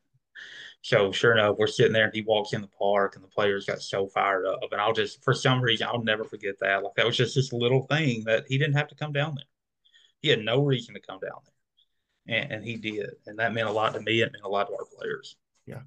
[0.81, 3.65] So sure enough, we're sitting there, and he walks in the park, and the players
[3.65, 4.59] got so fired up.
[4.71, 6.83] And I'll just, for some reason, I'll never forget that.
[6.83, 9.45] Like that was just this little thing that he didn't have to come down there.
[10.23, 11.39] He had no reason to come down
[12.25, 14.21] there, and, and he did, and that meant a lot to me.
[14.21, 15.35] It meant a lot to our players.
[15.67, 15.81] Yeah.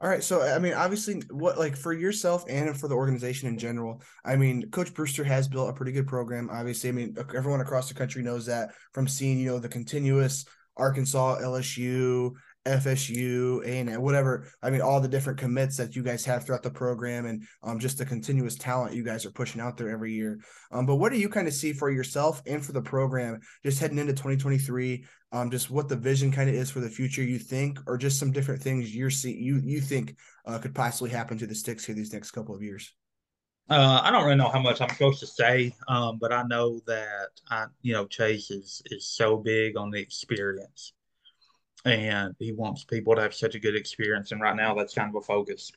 [0.00, 0.22] All right.
[0.22, 4.36] So, I mean, obviously, what like for yourself and for the organization in general, I
[4.36, 6.48] mean, Coach Brewster has built a pretty good program.
[6.52, 10.44] Obviously, I mean, everyone across the country knows that from seeing, you know, the continuous
[10.76, 12.32] Arkansas, LSU,
[12.68, 14.48] FSU, and whatever.
[14.62, 17.78] I mean, all the different commits that you guys have throughout the program, and um,
[17.78, 20.38] just the continuous talent you guys are pushing out there every year.
[20.70, 23.80] Um, but what do you kind of see for yourself and for the program just
[23.80, 25.04] heading into 2023?
[25.30, 28.18] Um, just what the vision kind of is for the future, you think, or just
[28.18, 31.84] some different things you're see you you think uh, could possibly happen to the sticks
[31.84, 32.92] here these next couple of years.
[33.70, 36.80] Uh, I don't really know how much I'm supposed to say, um, but I know
[36.86, 40.94] that I, you know, Chase is is so big on the experience
[41.84, 44.32] and he wants people to have such a good experience.
[44.32, 45.70] And right now, that's kind of a focus.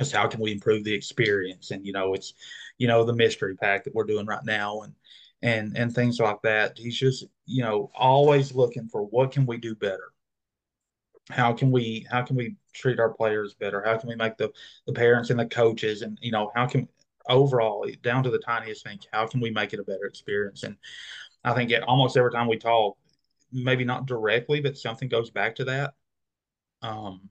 [0.00, 1.70] Is how can we improve the experience?
[1.70, 2.34] And you know, it's
[2.78, 4.94] you know the mystery pack that we're doing right now, and
[5.42, 6.78] and and things like that.
[6.78, 10.12] He's just you know always looking for what can we do better.
[11.30, 13.82] How can we how can we treat our players better?
[13.84, 14.50] How can we make the
[14.86, 16.88] the parents and the coaches and you know how can
[17.28, 20.62] overall down to the tiniest thing how can we make it a better experience?
[20.62, 20.76] And
[21.44, 22.96] I think it, almost every time we talk,
[23.52, 25.94] maybe not directly, but something goes back to that,
[26.82, 27.28] um,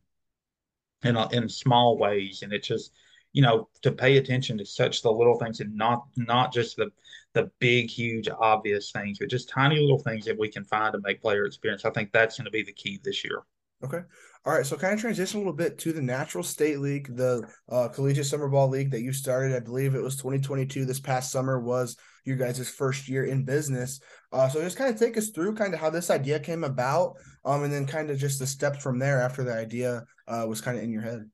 [1.04, 2.94] in a, in small ways, and it's just
[3.34, 6.92] you know to pay attention to such the little things and not not just the
[7.34, 11.00] the big huge obvious things but just tiny little things that we can find to
[11.00, 11.86] make player experience.
[11.86, 13.44] I think that's going to be the key this year
[13.84, 14.02] okay
[14.46, 17.42] all right so kind of transition a little bit to the natural state league the
[17.70, 21.32] uh, collegiate summer ball league that you started i believe it was 2022 this past
[21.32, 24.00] summer was your guys' first year in business.
[24.32, 27.16] Uh, so just kind of take us through kind of how this idea came about,
[27.46, 30.62] um, and then kind of just the steps from there after the idea uh, was
[30.62, 31.30] kind of in your head.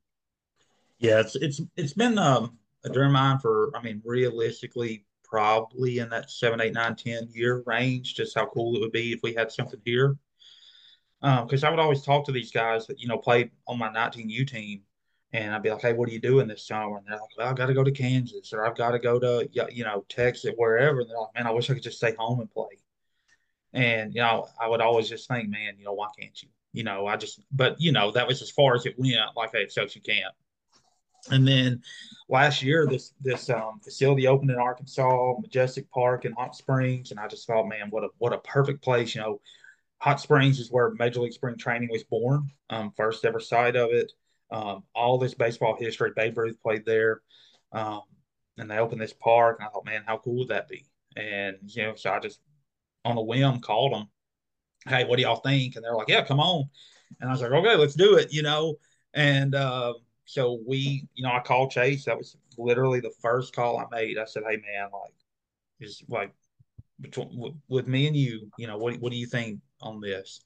[0.98, 5.98] Yeah, it's it's it's been um, a dream of mine for I mean realistically probably
[5.98, 8.14] in that seven, eight, nine, ten year range.
[8.14, 10.16] Just how cool it would be if we had something here.
[11.20, 13.88] Because um, I would always talk to these guys that you know played on my
[13.88, 14.82] 19U team,
[15.32, 17.48] and I'd be like, "Hey, what are you doing this summer?" And they're like, "Well,
[17.48, 20.52] I've got to go to Kansas, or I've got to go to you know Texas,
[20.56, 22.78] wherever." And they're like, "Man, I wish I could just stay home and play."
[23.72, 26.84] And you know, I would always just think, "Man, you know, why can't you?" You
[26.84, 29.16] know, I just, but you know, that was as far as it went.
[29.36, 30.34] Like, sucks you can't.
[31.30, 31.82] And then
[32.28, 37.20] last year, this this um, facility opened in Arkansas, Majestic Park in Hot Springs, and
[37.20, 39.14] I just thought, man, what a what a perfect place.
[39.14, 39.40] You know,
[40.00, 42.50] Hot Springs is where Major League Spring Training was born.
[42.70, 44.12] Um, first ever site of it.
[44.50, 47.20] Um, all this baseball history, Babe Ruth played there,
[47.72, 48.02] um,
[48.56, 49.58] and they opened this park.
[49.58, 50.86] And I thought, man, how cool would that be?
[51.16, 52.40] And you know, so I just
[53.04, 54.08] on a whim called them,
[54.86, 55.76] hey, what do y'all think?
[55.76, 56.68] And they're like, yeah, come on.
[57.20, 58.32] And I was like, okay, let's do it.
[58.32, 58.76] You know,
[59.14, 62.04] and uh, so we, you know, I called Chase.
[62.04, 64.18] That was literally the first call I made.
[64.18, 65.14] I said, hey, man, like,
[65.80, 66.32] is like
[67.00, 70.40] between with me and you, you know, what what do you think on this?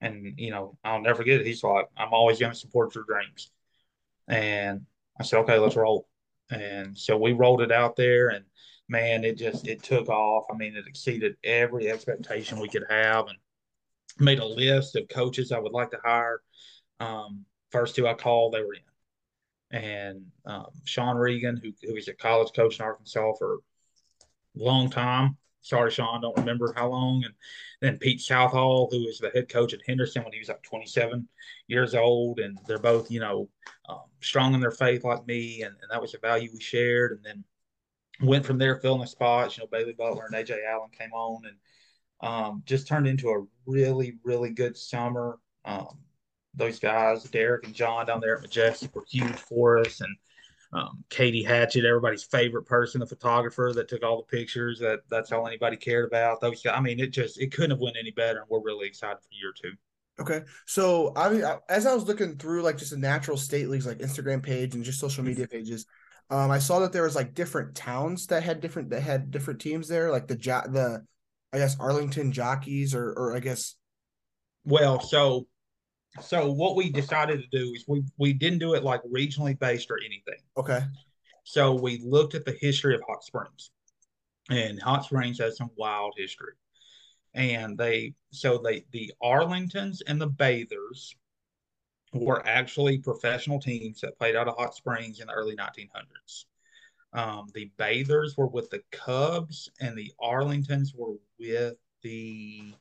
[0.00, 1.46] And, you know, I'll never forget it.
[1.46, 3.50] He's like, I'm always going to support your dreams.
[4.28, 4.82] And
[5.18, 6.08] I said, okay, let's roll.
[6.50, 8.44] And so we rolled it out there and
[8.88, 10.44] man, it just, it took off.
[10.50, 13.36] I mean, it exceeded every expectation we could have and
[14.18, 16.40] made a list of coaches I would like to hire.
[17.00, 18.80] Um, first two I called, they were in.
[19.70, 23.58] And um, Sean Regan, who, who was a college coach in Arkansas for a
[24.54, 27.24] long time, sorry, Sean, don't remember how long.
[27.24, 27.34] And
[27.80, 31.28] then Pete Southall, who was the head coach at Henderson when he was like 27
[31.66, 32.40] years old.
[32.40, 33.48] And they're both, you know,
[33.88, 35.62] um, strong in their faith like me.
[35.62, 37.12] And, and that was a value we shared.
[37.12, 37.44] And then
[38.20, 39.56] went from there, filling the spots.
[39.56, 41.56] You know, Bailey Butler and AJ Allen came on and
[42.20, 45.38] um, just turned into a really, really good summer.
[45.64, 45.98] Um,
[46.54, 50.00] those guys, Derek and John down there at Majestic, were huge for us.
[50.00, 50.16] And
[50.72, 54.78] um, Katie Hatchett, everybody's favorite person, the photographer that took all the pictures.
[54.80, 56.40] That that's all anybody cared about.
[56.40, 59.18] Those, I mean, it just it couldn't have went any better, and we're really excited
[59.18, 59.72] for year two.
[60.20, 63.86] Okay, so I mean, as I was looking through like just the natural state leagues,
[63.86, 65.86] like Instagram page and just social media pages,
[66.28, 69.60] um, I saw that there was like different towns that had different that had different
[69.60, 71.02] teams there, like the jo- the
[71.52, 73.76] I guess Arlington Jockeys or or I guess.
[74.64, 75.46] Well, so
[76.20, 79.90] so what we decided to do is we we didn't do it like regionally based
[79.90, 80.40] or anything.
[80.56, 80.80] Okay.
[81.44, 83.70] So we looked at the history of Hot Springs,
[84.50, 86.52] and Hot Springs has some wild history.
[87.34, 91.14] And they so they the Arlingtons and the Bathers
[92.12, 96.44] were actually professional teams that played out of Hot Springs in the early 1900s.
[97.12, 102.74] Um, the Bathers were with the Cubs, and the Arlingtons were with the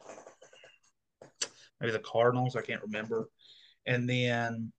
[1.80, 2.56] maybe the Cardinals.
[2.56, 3.30] I can't remember.
[3.86, 4.72] And then,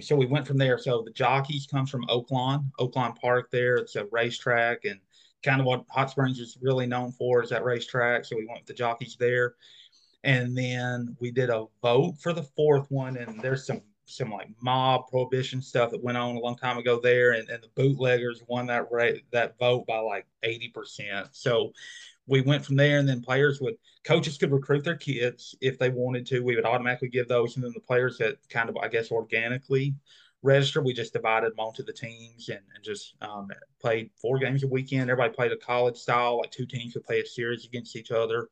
[0.00, 0.78] so we went from there.
[0.78, 3.50] So the Jockeys comes from Oaklawn, Oaklawn Park.
[3.50, 5.00] There, it's a racetrack, and
[5.42, 8.24] kind of what Hot Springs is really known for is that racetrack.
[8.24, 9.54] So we went with the Jockeys there,
[10.22, 13.16] and then we did a vote for the fourth one.
[13.16, 17.00] And there's some some like mob prohibition stuff that went on a long time ago
[17.02, 21.28] there, and, and the bootleggers won that rate that vote by like eighty percent.
[21.32, 21.72] So
[22.30, 25.90] we went from there, and then players would coaches could recruit their kids if they
[25.90, 26.40] wanted to.
[26.40, 29.94] We would automatically give those, and then the players that kind of I guess organically
[30.42, 33.48] register, we just divided them onto the teams and, and just um,
[33.80, 35.10] played four games a weekend.
[35.10, 38.48] Everybody played a college style, like two teams would play a series against each other,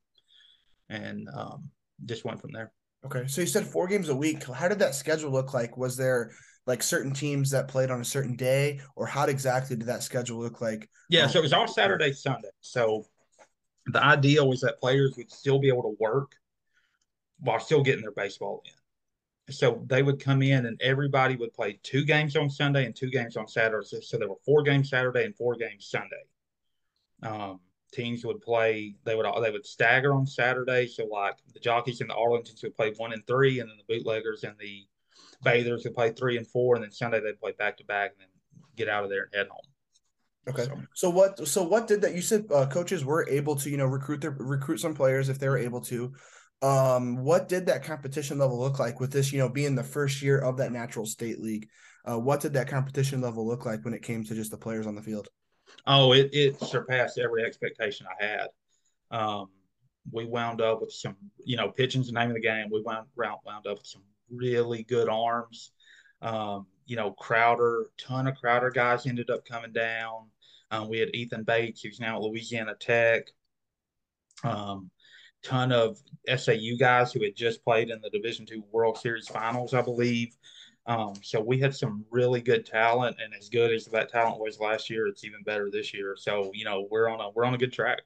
[0.91, 1.71] and um,
[2.05, 2.73] just went from there.
[3.07, 4.43] Okay, so you said four games a week.
[4.45, 5.77] How did that schedule look like?
[5.77, 6.33] Was there
[6.67, 10.41] like certain teams that played on a certain day, or how exactly did that schedule
[10.41, 10.91] look like?
[11.09, 12.51] Yeah, um, so it was all Saturday, Sunday.
[12.61, 13.07] So
[13.93, 16.33] the idea was that players would still be able to work
[17.41, 19.55] while still getting their baseball in.
[19.55, 23.11] So they would come in and everybody would play two games on Sunday and two
[23.11, 23.87] games on Saturday.
[24.03, 26.23] So, there were four games Saturday and four games Sunday.
[27.23, 27.61] Um,
[27.93, 30.87] teams would play they would they would stagger on Saturday.
[30.87, 33.95] So like the jockeys and the Arlingtons would play one and three, and then the
[33.95, 34.87] bootleggers and the
[35.43, 38.21] bathers would play three and four, and then Sunday they'd play back to back and
[38.21, 39.65] then get out of there and head home.
[40.49, 40.65] Okay.
[40.65, 43.77] So, so what so what did that you said uh, coaches were able to, you
[43.77, 46.13] know, recruit their recruit some players if they were able to.
[46.61, 50.23] Um, what did that competition level look like with this, you know, being the first
[50.23, 51.69] year of that natural state league?
[52.05, 54.87] Uh, what did that competition level look like when it came to just the players
[54.87, 55.29] on the field?
[55.87, 58.49] Oh, it, it surpassed every expectation I had.
[59.11, 59.51] Um,
[60.11, 62.69] we wound up with some, you know, pitching's the name of the game.
[62.73, 65.73] We wound, wound up with some really good arms.
[66.23, 70.29] Um, you know, Crowder, ton of Crowder guys ended up coming down.
[70.71, 73.25] Um, we had Ethan Bates, who's now at Louisiana Tech.
[74.45, 74.91] Um,
[75.43, 79.75] ton of SAU guys who had just played in the Division Two World Series Finals,
[79.75, 80.37] I believe.
[80.87, 84.59] Um, so we had some really good talent, and as good as that talent was
[84.59, 86.17] last year, it's even better this year.
[86.19, 88.01] So you know we're on a we're on a good track.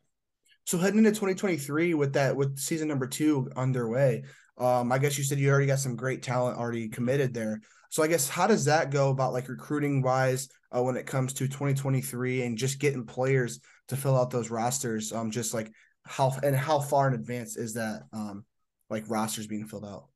[0.64, 4.24] So heading into 2023 with that with season number two underway,
[4.58, 7.60] um, I guess you said you already got some great talent already committed there.
[7.92, 11.34] So I guess how does that go about like recruiting wise uh, when it comes
[11.34, 15.12] to 2023 and just getting players to fill out those rosters?
[15.12, 15.70] Um, just like
[16.06, 18.46] how and how far in advance is that um
[18.88, 20.06] like rosters being filled out?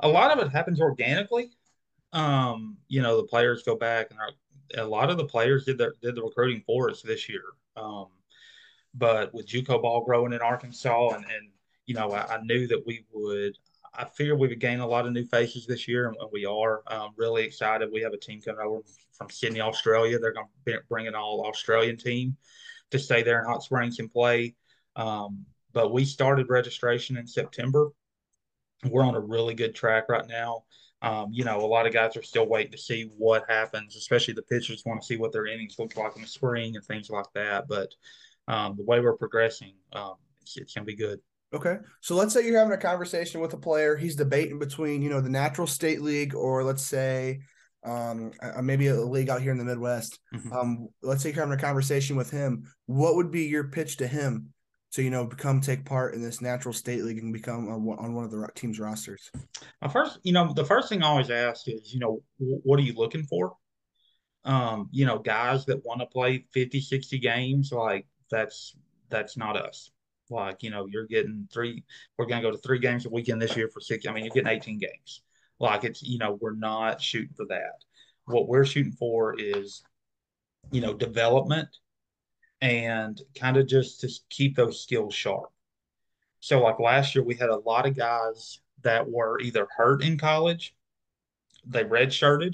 [0.00, 1.50] A lot of it happens organically.
[2.12, 4.18] Um, you know, the players go back and
[4.76, 7.44] a lot of the players did the did the recruiting for us this year.
[7.76, 8.08] Um,
[8.92, 11.50] but with JUCO ball growing in Arkansas and and
[11.86, 13.56] you know, I, I knew that we would
[13.96, 16.82] I figured we would gain a lot of new faces this year, and we are
[16.88, 17.90] um, really excited.
[17.92, 18.82] We have a team coming over
[19.12, 20.18] from Sydney, Australia.
[20.18, 22.36] They're going to bring an all Australian team
[22.90, 24.56] to stay there in Hot Springs and play.
[24.96, 27.90] Um, but we started registration in September.
[28.84, 30.64] We're on a really good track right now.
[31.02, 34.34] Um, you know, a lot of guys are still waiting to see what happens, especially
[34.34, 37.10] the pitchers want to see what their innings look like in the spring and things
[37.10, 37.68] like that.
[37.68, 37.90] But
[38.48, 41.20] um, the way we're progressing, um, it's, it's going to be good.
[41.52, 41.76] Okay.
[42.00, 43.96] So let's say you're having a conversation with a player.
[43.96, 47.40] He's debating between, you know, the natural state league or let's say
[47.84, 48.32] um,
[48.62, 50.18] maybe a league out here in the Midwest.
[50.34, 50.52] Mm-hmm.
[50.52, 52.64] Um, let's say you're having a conversation with him.
[52.86, 54.52] What would be your pitch to him
[54.92, 58.14] to, you know, become take part in this natural state league and become a, on
[58.14, 59.30] one of the team's rosters?
[59.80, 62.84] Well, first, you know, the first thing I always ask is, you know, what are
[62.84, 63.54] you looking for?
[64.44, 68.76] Um, you know, guys that want to play 50, 60 games, like that's,
[69.08, 69.90] that's not us
[70.30, 71.84] like, you know, you're getting three,
[72.16, 74.06] we're going to go to three games a weekend this year for six.
[74.06, 75.22] I mean, you're getting 18 games.
[75.58, 77.84] Like, it's, you know, we're not shooting for that.
[78.26, 79.82] What we're shooting for is,
[80.70, 81.68] you know, development
[82.60, 85.50] and kind of just to keep those skills sharp.
[86.40, 90.18] So, like last year, we had a lot of guys that were either hurt in
[90.18, 90.74] college,
[91.66, 92.52] they redshirted,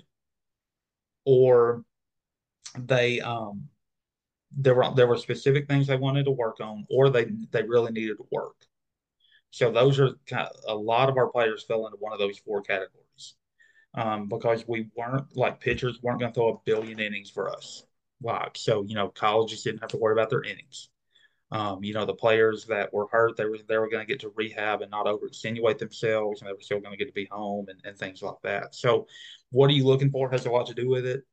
[1.25, 1.85] or
[2.79, 3.69] they um
[4.57, 7.93] there were there were specific things they wanted to work on, or they they really
[7.93, 8.57] needed to work.
[9.51, 12.39] So those are kind of, a lot of our players fell into one of those
[12.39, 13.35] four categories
[13.95, 17.85] um, because we weren't like pitchers weren't going to throw a billion innings for us.
[18.23, 20.91] Like so, you know, colleges didn't have to worry about their innings.
[21.53, 24.21] Um, you know, the players that were hurt, they were they were going to get
[24.21, 27.27] to rehab and not overextenuate themselves, and they were still going to get to be
[27.31, 28.75] home and, and things like that.
[28.75, 29.09] So,
[29.51, 31.25] what are you looking for has a lot to do with it.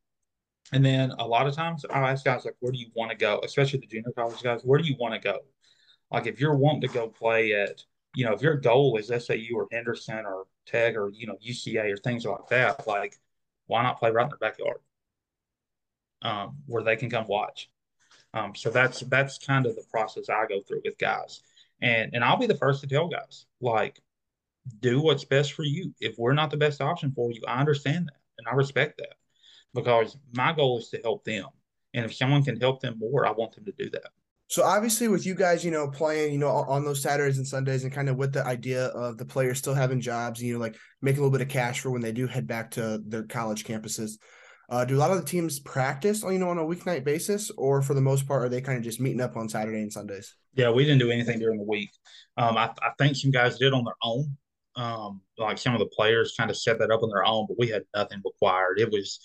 [0.73, 3.17] And then a lot of times I'll ask guys like, where do you want to
[3.17, 3.39] go?
[3.43, 5.39] Especially the junior college guys, where do you want to go?
[6.11, 7.83] Like if you're wanting to go play at,
[8.15, 11.93] you know, if your goal is SAU or Henderson or Tech or, you know, UCA
[11.93, 13.15] or things like that, like
[13.67, 14.77] why not play right in their backyard?
[16.21, 17.69] Um, where they can come watch.
[18.33, 21.41] Um, so that's that's kind of the process I go through with guys.
[21.81, 24.01] And and I'll be the first to tell guys, like,
[24.81, 25.93] do what's best for you.
[26.01, 29.13] If we're not the best option for you, I understand that and I respect that
[29.73, 31.45] because my goal is to help them.
[31.93, 34.09] And if someone can help them more, I want them to do that.
[34.49, 37.83] So obviously, with you guys, you know, playing, you know, on those Saturdays and Sundays,
[37.83, 40.77] and kind of with the idea of the players still having jobs, you know, like
[41.01, 43.65] making a little bit of cash for when they do head back to their college
[43.65, 44.11] campuses.
[44.69, 47.51] Uh, do a lot of the teams practice, on, you know, on a weeknight basis,
[47.57, 49.91] or for the most part, are they kind of just meeting up on Saturday and
[49.91, 50.35] Sundays?
[50.55, 51.89] Yeah, we didn't do anything during the week.
[52.37, 54.37] Um, I, I think some guys did on their own.
[54.75, 57.57] Um, like some of the players kind of set that up on their own, but
[57.57, 58.79] we had nothing required.
[58.79, 59.19] It was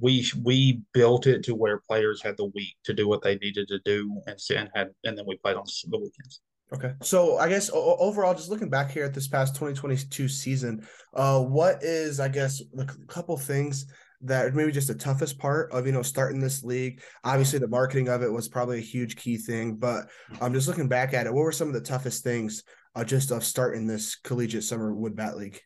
[0.00, 3.68] we we built it to where players had the week to do what they needed
[3.68, 6.40] to do, and and had and then we played on the weekends.
[6.72, 11.40] Okay, so I guess overall, just looking back here at this past 2022 season, uh,
[11.40, 13.86] what is I guess a couple things
[14.22, 17.02] that maybe just the toughest part of you know starting this league?
[17.22, 20.08] Obviously the marketing of it was probably a huge key thing but
[20.40, 22.62] i'm just looking back at it what were some of the toughest things
[22.94, 25.60] uh, just of starting this collegiate summer wood bat league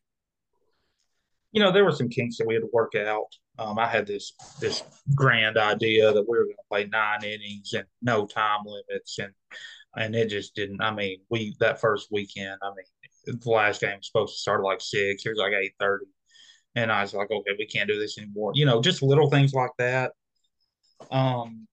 [1.53, 3.27] you know there were some kinks that we had to work out
[3.59, 4.83] um, i had this this
[5.15, 9.33] grand idea that we were going to play nine innings and no time limits and
[9.97, 12.85] and it just didn't i mean we that first weekend i mean
[13.27, 16.07] the last game was supposed to start at like six it was like eight thirty,
[16.75, 18.53] and I was like, okay, we can't do this anymore.
[18.55, 20.13] You know, just little things like that.
[21.11, 21.67] Um,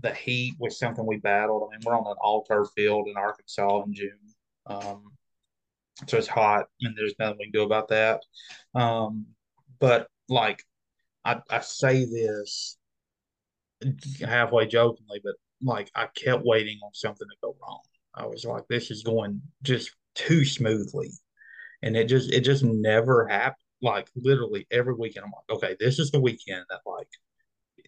[0.00, 1.68] the heat was something we battled.
[1.68, 4.18] I mean, we're on an all turf field in Arkansas in June.
[4.66, 5.15] Um,
[6.06, 8.22] so it's hot and there's nothing we can do about that.
[8.74, 9.26] Um,
[9.78, 10.62] but like
[11.24, 12.76] I, I say this
[14.20, 17.80] halfway jokingly, but like I kept waiting on something to go wrong.
[18.14, 21.10] I was like, this is going just too smoothly.
[21.82, 25.24] And it just it just never happened like literally every weekend.
[25.24, 27.08] I'm like, okay, this is the weekend that like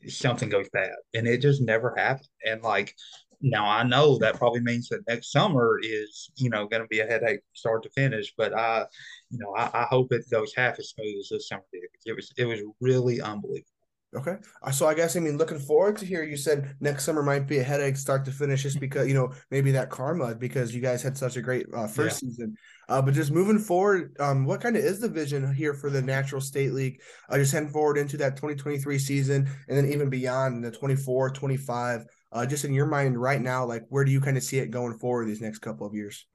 [0.06, 2.28] something goes bad, and it just never happened.
[2.44, 2.94] And like
[3.40, 7.00] now, I know that probably means that next summer is you know going to be
[7.00, 8.34] a headache start to finish.
[8.36, 8.86] But I,
[9.30, 11.84] you know, I, I hope it goes half as smooth as this summer did.
[12.04, 13.70] It was it was really unbelievable.
[14.16, 14.36] Okay.
[14.62, 17.46] Uh, so I guess I mean looking forward to hear you said next summer might
[17.46, 20.80] be a headache start to finish just because you know maybe that karma because you
[20.80, 22.30] guys had such a great uh, first yeah.
[22.30, 22.56] season.
[22.88, 26.00] Uh, but just moving forward, um, what kind of is the vision here for the
[26.00, 27.02] Natural State League?
[27.28, 32.06] Uh, just heading forward into that 2023 season and then even beyond the 24, 25.
[32.30, 34.70] Uh, just in your mind right now, like where do you kind of see it
[34.70, 36.26] going forward these next couple of years?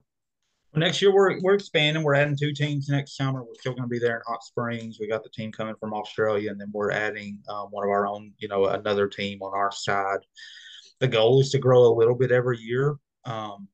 [0.75, 2.03] next year we're we're expanding.
[2.03, 3.43] We're adding two teams next summer.
[3.43, 4.97] We're still going to be there in Hot Springs.
[4.99, 8.07] We got the team coming from Australia, and then we're adding um, one of our
[8.07, 10.19] own, you know, another team on our side.
[10.99, 12.95] The goal is to grow a little bit every year.
[13.25, 13.67] Um,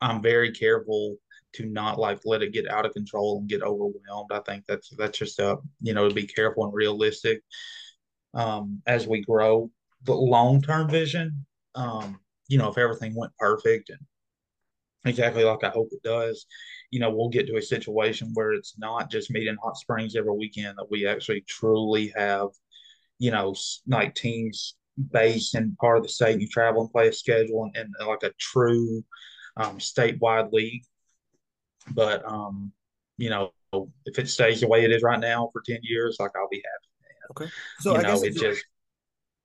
[0.00, 1.16] I'm very careful
[1.54, 4.30] to not like let it get out of control and get overwhelmed.
[4.32, 7.42] I think that's that's just a you know to be careful and realistic
[8.34, 9.70] um, as we grow.
[10.06, 13.98] The long term vision, um, you know, if everything went perfect and
[15.04, 16.46] exactly like I hope it does,
[16.90, 20.32] you know, we'll get to a situation where it's not just meeting hot springs every
[20.32, 22.48] weekend, that we actually truly have,
[23.18, 23.54] you know,
[23.86, 24.76] like teams
[25.12, 26.40] based in part of the state.
[26.40, 29.04] You travel and play a schedule and, and like a true
[29.56, 30.84] um, statewide league.
[31.92, 32.72] But, um,
[33.16, 33.52] you know,
[34.04, 36.62] if it stays the way it is right now for 10 years, like I'll be
[36.64, 37.42] happy.
[37.42, 37.50] Okay.
[37.80, 38.64] So you I know, guess it just,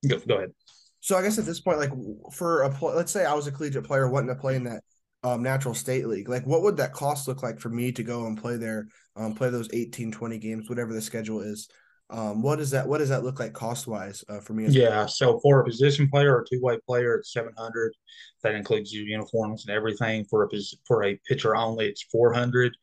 [0.08, 0.52] go, go ahead.
[1.00, 1.92] So I guess at this point, like
[2.32, 4.84] for a let's say I was a collegiate player wanting to play in that
[5.24, 8.26] um, natural state league like what would that cost look like for me to go
[8.26, 11.70] and play there um, play those 18 20 games whatever the schedule is
[12.12, 15.06] um, what does that what does that look like cost wise uh, for me yeah
[15.06, 17.94] so for a position player or two-way player it's 700
[18.44, 20.26] that includes your uniforms and everything.
[20.26, 20.50] For a
[20.86, 22.76] for a pitcher only it's 400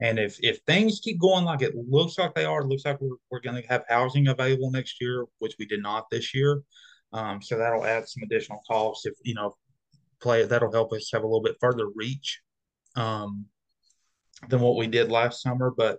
[0.00, 3.00] and if if things keep going like it looks like they are it looks like
[3.00, 6.62] we're, we're going to have housing available next year which we did not this year.
[7.12, 9.56] Um, so that'll add some additional costs if you know
[10.22, 12.40] play that'll help us have a little bit further reach
[12.94, 13.46] um,
[14.48, 15.72] than what we did last summer.
[15.76, 15.98] But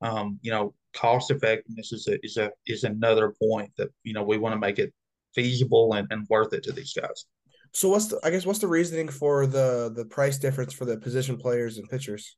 [0.00, 4.22] um, you know, cost effectiveness is a, is a is another point that you know
[4.22, 4.92] we want to make it
[5.34, 7.26] feasible and, and worth it to these guys.
[7.72, 10.96] So what's the I guess what's the reasoning for the the price difference for the
[10.96, 12.36] position players and pitchers?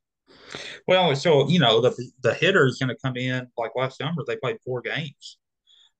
[0.87, 4.23] Well, so you know the the hitter is going to come in like last summer.
[4.25, 5.37] They played four games,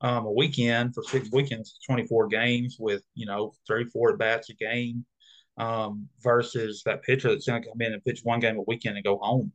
[0.01, 4.19] um, a weekend for six weekends, twenty four games with you know three four at
[4.19, 5.05] bats a game,
[5.57, 8.97] um, versus that pitcher that's going to come in and pitch one game a weekend
[8.97, 9.51] and go home.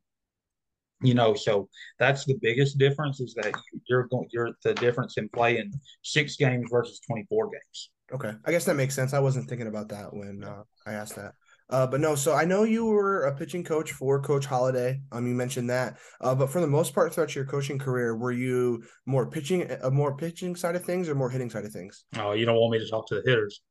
[1.02, 1.68] You know, so
[1.98, 3.52] that's the biggest difference is that
[3.88, 5.72] you're going you're the difference in playing
[6.02, 7.90] six games versus twenty four games.
[8.12, 9.12] Okay, I guess that makes sense.
[9.12, 11.32] I wasn't thinking about that when uh, I asked that.
[11.68, 15.26] Uh, but no, so I know you were a pitching coach for Coach Holliday Um,
[15.26, 15.98] you mentioned that.
[16.20, 19.90] Uh, but for the most part throughout your coaching career, were you more pitching, a
[19.90, 22.04] more pitching side of things, or more hitting side of things?
[22.16, 23.62] Oh, you don't want me to talk to the hitters.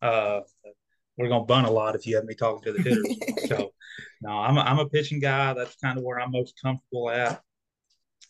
[0.00, 0.40] Uh,
[1.16, 3.16] we're gonna bun a lot if you have me talking to the hitters.
[3.48, 3.72] so,
[4.22, 5.52] no, I'm a, I'm a pitching guy.
[5.52, 7.42] That's kind of where I'm most comfortable at.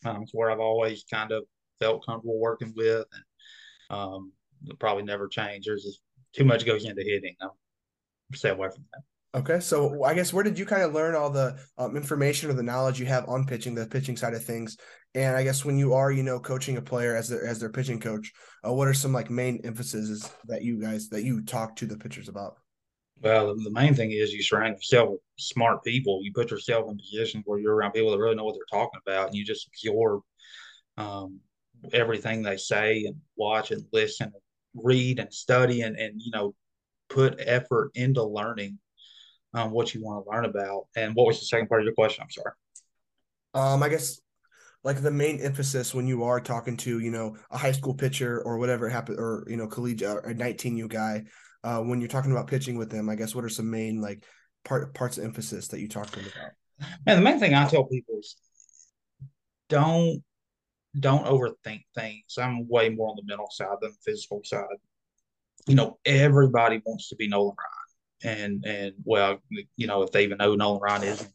[0.04, 1.44] Um, it's where I've always kind of
[1.80, 4.32] felt comfortable working with, and um,
[4.78, 5.66] probably never change.
[5.66, 6.00] There's just
[6.34, 7.36] too much goes into hitting.
[7.40, 7.50] I'm
[8.34, 9.02] stay away from that.
[9.34, 12.52] Okay, so I guess where did you kind of learn all the um, information or
[12.52, 14.76] the knowledge you have on pitching, the pitching side of things?
[15.14, 17.70] And I guess when you are, you know, coaching a player as their as their
[17.70, 18.32] pitching coach,
[18.66, 21.96] uh, what are some like main emphases that you guys that you talk to the
[21.96, 22.56] pitchers about?
[23.22, 26.20] Well, the main thing is you surround yourself with smart people.
[26.22, 29.00] You put yourself in positions where you're around people that really know what they're talking
[29.06, 30.22] about, and you just absorb
[30.98, 31.38] um,
[31.92, 34.32] everything they say and watch and listen,
[34.74, 36.54] read and study, and and you know
[37.08, 38.78] put effort into learning
[39.54, 40.86] um, what you want to learn about.
[40.96, 42.24] And what was the second part of your question?
[42.24, 42.54] I'm sorry.
[43.54, 44.20] Um, I guess
[44.82, 48.42] like the main emphasis when you are talking to you know a high school pitcher
[48.42, 51.22] or whatever happened or you know collegiate or 19u guy
[51.64, 54.24] uh, when you're talking about pitching with them i guess what are some main like
[54.64, 57.66] part parts of emphasis that you talk to them about man the main thing i
[57.68, 58.36] tell people is
[59.68, 60.22] don't
[60.98, 64.66] don't overthink things i'm way more on the mental side than the physical side
[65.66, 67.78] you know, everybody wants to be Nolan Ryan.
[68.24, 69.38] And and well,
[69.76, 71.28] you know, if they even know Nolan Ryan is,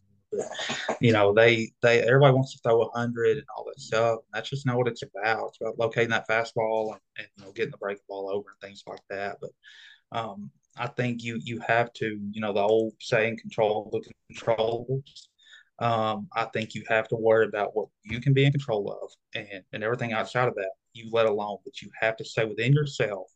[1.01, 4.19] you know, they they everybody wants to throw a hundred and all that stuff.
[4.33, 5.49] That's just not what it's about.
[5.49, 8.61] It's about locating that fastball and, and you know getting the break ball over and
[8.61, 9.37] things like that.
[9.41, 9.51] But
[10.11, 14.01] um, I think you you have to, you know, the old saying, control the
[14.33, 15.03] controllables.
[15.79, 19.11] Um, I think you have to worry about what you can be in control of,
[19.35, 21.57] and and everything outside of that you let alone.
[21.63, 23.27] But you have to stay within yourself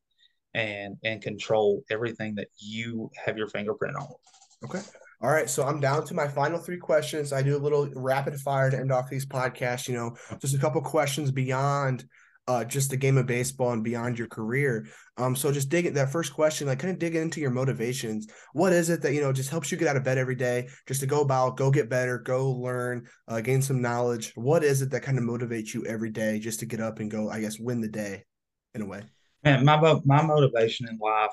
[0.53, 4.07] and and control everything that you have your fingerprint on.
[4.63, 4.81] Okay.
[5.23, 7.31] All right, so I'm down to my final three questions.
[7.31, 9.87] I do a little rapid fire to end off these podcasts.
[9.87, 12.05] You know, just a couple questions beyond
[12.47, 14.87] uh, just the game of baseball and beyond your career.
[15.17, 15.93] Um, so just dig.
[15.93, 18.27] That first question, like kind of dig into your motivations.
[18.53, 20.67] What is it that you know just helps you get out of bed every day,
[20.87, 24.31] just to go about, go get better, go learn, uh, gain some knowledge?
[24.35, 27.11] What is it that kind of motivates you every day just to get up and
[27.11, 27.29] go?
[27.29, 28.25] I guess win the day,
[28.73, 29.03] in a way.
[29.43, 31.31] Man, my my motivation in life,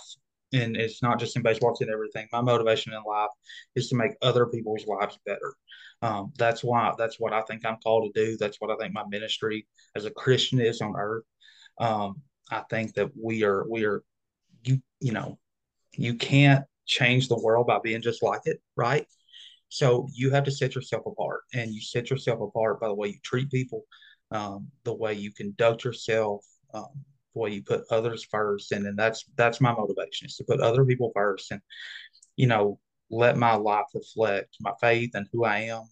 [0.52, 2.26] and it's not just in baseball, it's in everything.
[2.32, 3.30] My motivation in life
[3.74, 5.54] is to make other people's lives better.
[6.00, 8.36] Um, that's why that's what I think I'm called to do.
[8.36, 11.24] That's what I think my ministry as a Christian is on earth.
[11.80, 14.02] Um, I think that we are we are
[14.64, 15.38] you you know
[15.96, 19.06] you can't change the world by being just like it, right?
[19.68, 23.08] So you have to set yourself apart, and you set yourself apart by the way
[23.08, 23.84] you treat people,
[24.30, 27.04] um, the way you conduct yourself, um,
[27.34, 28.72] way you put others first.
[28.72, 31.60] And then that's that's my motivation is to put other people first and
[32.36, 32.78] you know
[33.10, 35.82] let my life reflect my faith and who i am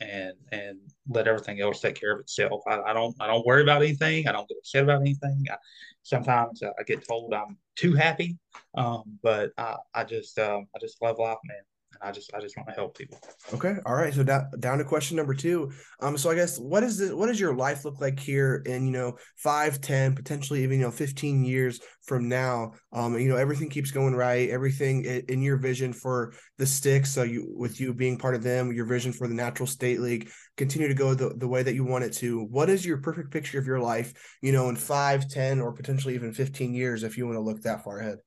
[0.00, 0.78] and and
[1.08, 2.60] let everything else take care of itself.
[2.66, 4.28] I, I don't i don't worry about anything.
[4.28, 5.44] I don't get upset about anything.
[5.50, 5.56] I,
[6.02, 8.38] sometimes I, get told i'm too happy.
[8.76, 11.62] Um, but i i just um, i just love life man
[12.02, 13.18] I just I just want to help people.
[13.52, 13.74] Okay.
[13.84, 14.12] All right.
[14.12, 15.70] So down down to question number two.
[16.00, 18.86] Um, so I guess what is the what does your life look like here in,
[18.86, 22.72] you know, five, 10, potentially even, you know, 15 years from now?
[22.92, 27.12] Um, you know, everything keeps going right, everything in, in your vision for the sticks.
[27.12, 30.30] So you with you being part of them, your vision for the natural state league,
[30.56, 32.44] continue to go the, the way that you want it to.
[32.44, 36.14] What is your perfect picture of your life, you know, in five, 10, or potentially
[36.14, 38.18] even 15 years if you want to look that far ahead?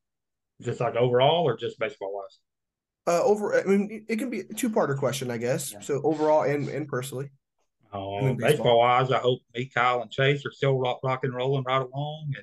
[0.61, 2.39] Just like overall or just baseball wise?
[3.09, 5.73] Uh, over, I mean, it can be a two-parter question, I guess.
[5.73, 5.79] Yeah.
[5.79, 7.31] So overall and and personally.
[7.91, 11.63] Oh, baseball wise, I hope me, Kyle, and Chase are still rock, rock and rolling
[11.63, 12.33] right along,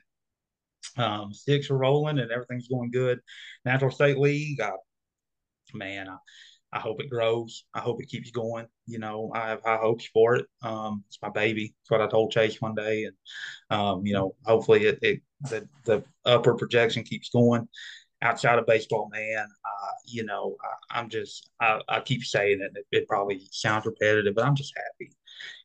[0.96, 3.20] and um, sticks are rolling, and everything's going good.
[3.64, 4.72] Natural State League, I,
[5.72, 6.16] man, I,
[6.72, 7.64] I hope it grows.
[7.72, 8.66] I hope it keeps going.
[8.86, 10.46] You know, I have high hopes for it.
[10.62, 11.76] Um, it's my baby.
[11.80, 13.16] It's what I told Chase one day, and
[13.70, 17.68] um, you know, hopefully it, it the the upper projection keeps going
[18.22, 20.56] outside of baseball, man, uh, you know,
[20.90, 23.08] I, am just, I, I, keep saying it, it, it.
[23.08, 25.12] probably sounds repetitive, but I'm just happy.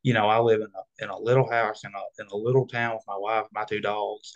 [0.03, 2.67] You know, I live in a, in a little house in a, in a little
[2.67, 4.33] town with my wife, my two dogs.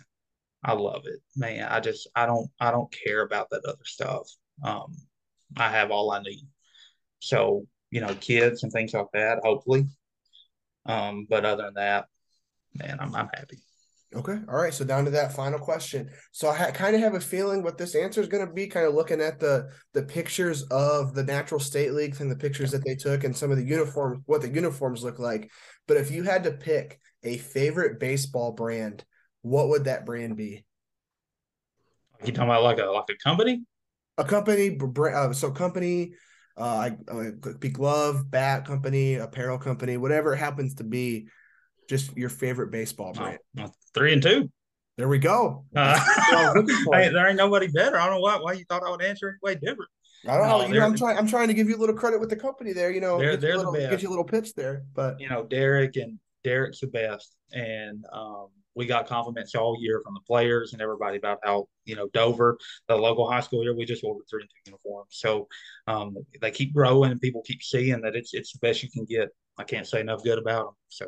[0.64, 1.68] I love it, man.
[1.70, 4.28] I just I don't I don't care about that other stuff.
[4.64, 4.96] Um,
[5.56, 6.48] I have all I need.
[7.20, 9.40] So you know, kids and things like that.
[9.44, 9.86] Hopefully,
[10.88, 12.08] um, but other than that,
[12.74, 13.65] man, I'm I'm happy.
[14.16, 14.40] Okay.
[14.48, 14.74] All right.
[14.74, 16.10] So down to that final question.
[16.32, 18.68] So I ha- kind of have a feeling what this answer is going to be.
[18.68, 22.72] Kind of looking at the the pictures of the natural state leagues and the pictures
[22.72, 25.52] that they took and some of the uniforms, what the uniforms look like.
[25.88, 29.04] But if you had to pick a favorite baseball brand,
[29.42, 30.66] what would that brand be?
[32.24, 33.64] You talking about like a like a company?
[34.18, 34.78] A company,
[35.14, 36.14] uh, so company,
[36.56, 37.24] uh, uh,
[37.60, 41.28] be glove, bat company, apparel company, whatever it happens to be
[41.88, 43.40] just your favorite baseball brand.
[43.60, 44.50] Oh, three and two.
[44.98, 45.66] There we go.
[45.76, 46.00] Uh,
[46.94, 48.00] hey, there ain't nobody better.
[48.00, 49.90] I don't know why why you thought I would answer any way different.
[50.28, 50.68] I don't know.
[50.68, 51.18] You know, I'm trying.
[51.18, 52.92] I'm trying to give you a little credit with the company there.
[52.92, 53.92] You know, they're, they're little, the best.
[53.92, 58.04] Get you a little pitch there, but you know, Derek and Derek's the best, and
[58.14, 62.08] um, we got compliments all year from the players and everybody about how you know
[62.14, 62.58] Dover,
[62.88, 65.10] the local high school here, we just ordered three and two uniforms.
[65.12, 65.48] So
[65.88, 69.06] um, they keep growing, and people keep seeing that it's it's the best you can
[69.06, 69.30] get.
[69.58, 70.74] I can't say enough good about them.
[70.90, 71.06] So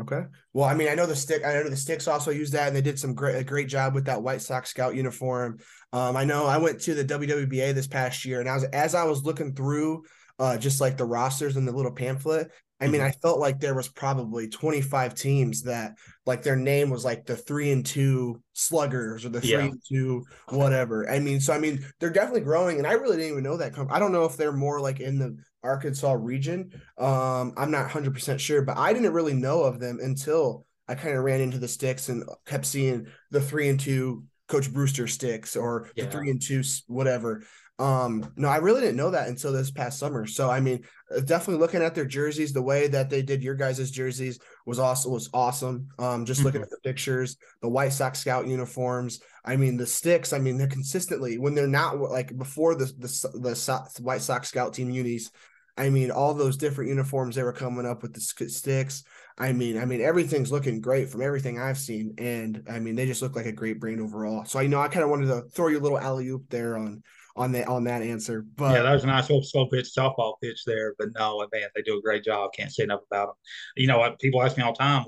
[0.00, 0.22] Okay.
[0.52, 1.44] Well, I mean, I know the stick.
[1.44, 3.94] I know the sticks also use that, and they did some great, a great job
[3.94, 5.58] with that White Sox scout uniform.
[5.92, 8.94] Um, I know I went to the WWBA this past year, and I was as
[8.94, 10.02] I was looking through,
[10.38, 12.50] uh, just like the rosters and the little pamphlet.
[12.80, 13.08] I mean, mm-hmm.
[13.08, 15.94] I felt like there was probably 25 teams that
[16.26, 19.60] like their name was like the three and two sluggers or the three yeah.
[19.60, 21.08] and two whatever.
[21.08, 23.78] I mean, so I mean, they're definitely growing, and I really didn't even know that.
[23.90, 26.70] I don't know if they're more like in the Arkansas region.
[26.98, 31.16] Um, I'm not 100% sure, but I didn't really know of them until I kind
[31.16, 35.56] of ran into the sticks and kept seeing the three and two Coach Brewster sticks
[35.56, 36.04] or yeah.
[36.04, 37.42] the three and two whatever.
[37.78, 40.26] Um, no, I really didn't know that until this past summer.
[40.26, 40.84] So I mean,
[41.14, 44.78] uh, definitely looking at their jerseys, the way that they did your guys' jerseys was
[44.78, 45.88] also was awesome.
[45.98, 46.46] Um, just mm-hmm.
[46.46, 49.20] looking at the pictures, the White Sox scout uniforms.
[49.44, 50.32] I mean, the sticks.
[50.32, 54.74] I mean, they're consistently when they're not like before the the the White Sox scout
[54.74, 55.30] team unis.
[55.76, 59.04] I mean, all those different uniforms they were coming up with the sticks.
[59.36, 63.06] I mean, I mean, everything's looking great from everything I've seen, and I mean, they
[63.06, 64.44] just look like a great brand overall.
[64.44, 66.76] So I know I kind of wanted to throw you a little alley oop there
[66.76, 67.02] on
[67.36, 68.44] on that on that answer.
[68.56, 70.94] But yeah, that was a nice little slow pitch softball pitch there.
[70.98, 72.50] But no, man, they do a great job.
[72.56, 73.34] Can't say enough about them.
[73.76, 74.14] You know?
[74.20, 75.04] People ask me all the time.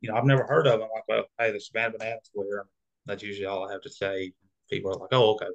[0.00, 0.82] You know, I've never heard of them.
[0.82, 2.66] I'm like, well, hey, the Savannah Bananas wear.
[3.06, 4.32] That's usually all I have to say.
[4.70, 5.46] People are like, oh, okay,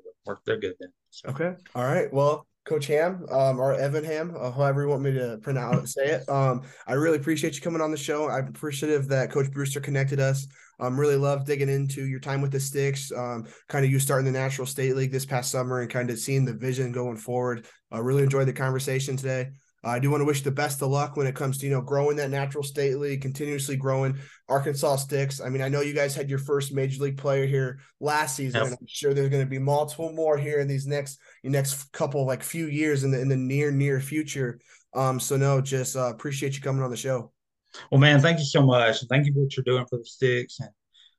[0.45, 0.89] they're good then.
[1.09, 1.29] So.
[1.29, 2.11] Okay, all right.
[2.13, 6.07] Well, Coach Hamm, um, or Evan Hamm, uh, however you want me to pronounce say
[6.07, 6.29] it.
[6.29, 8.29] Um, I really appreciate you coming on the show.
[8.29, 10.47] I'm appreciative that Coach Brewster connected us.
[10.79, 13.11] Um, really love digging into your time with the Sticks.
[13.11, 16.19] Um, kind of you starting the Natural State League this past summer and kind of
[16.19, 17.65] seeing the vision going forward.
[17.91, 19.51] I uh, really enjoyed the conversation today.
[19.83, 21.81] I do want to wish the best of luck when it comes to you know
[21.81, 24.17] growing that natural state league, continuously growing
[24.49, 25.39] Arkansas sticks.
[25.39, 28.63] I mean, I know you guys had your first major league player here last season.
[28.63, 28.77] Yep.
[28.79, 32.43] I'm sure there's going to be multiple more here in these next next couple like
[32.43, 34.59] few years in the in the near near future.
[34.93, 37.31] Um, so no, just uh, appreciate you coming on the show.
[37.91, 39.03] Well, man, thank you so much.
[39.09, 40.69] Thank you for what you're doing for the sticks and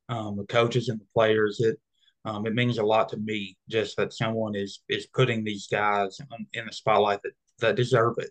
[0.08, 1.60] um, the coaches and the players.
[1.60, 1.78] It
[2.24, 6.18] um, it means a lot to me just that someone is is putting these guys
[6.52, 8.30] in the spotlight that that deserve it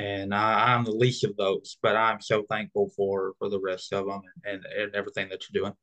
[0.00, 3.92] and I, am the least of those, but I'm so thankful for for the rest
[3.92, 5.74] of them and, and, and everything that you're doing.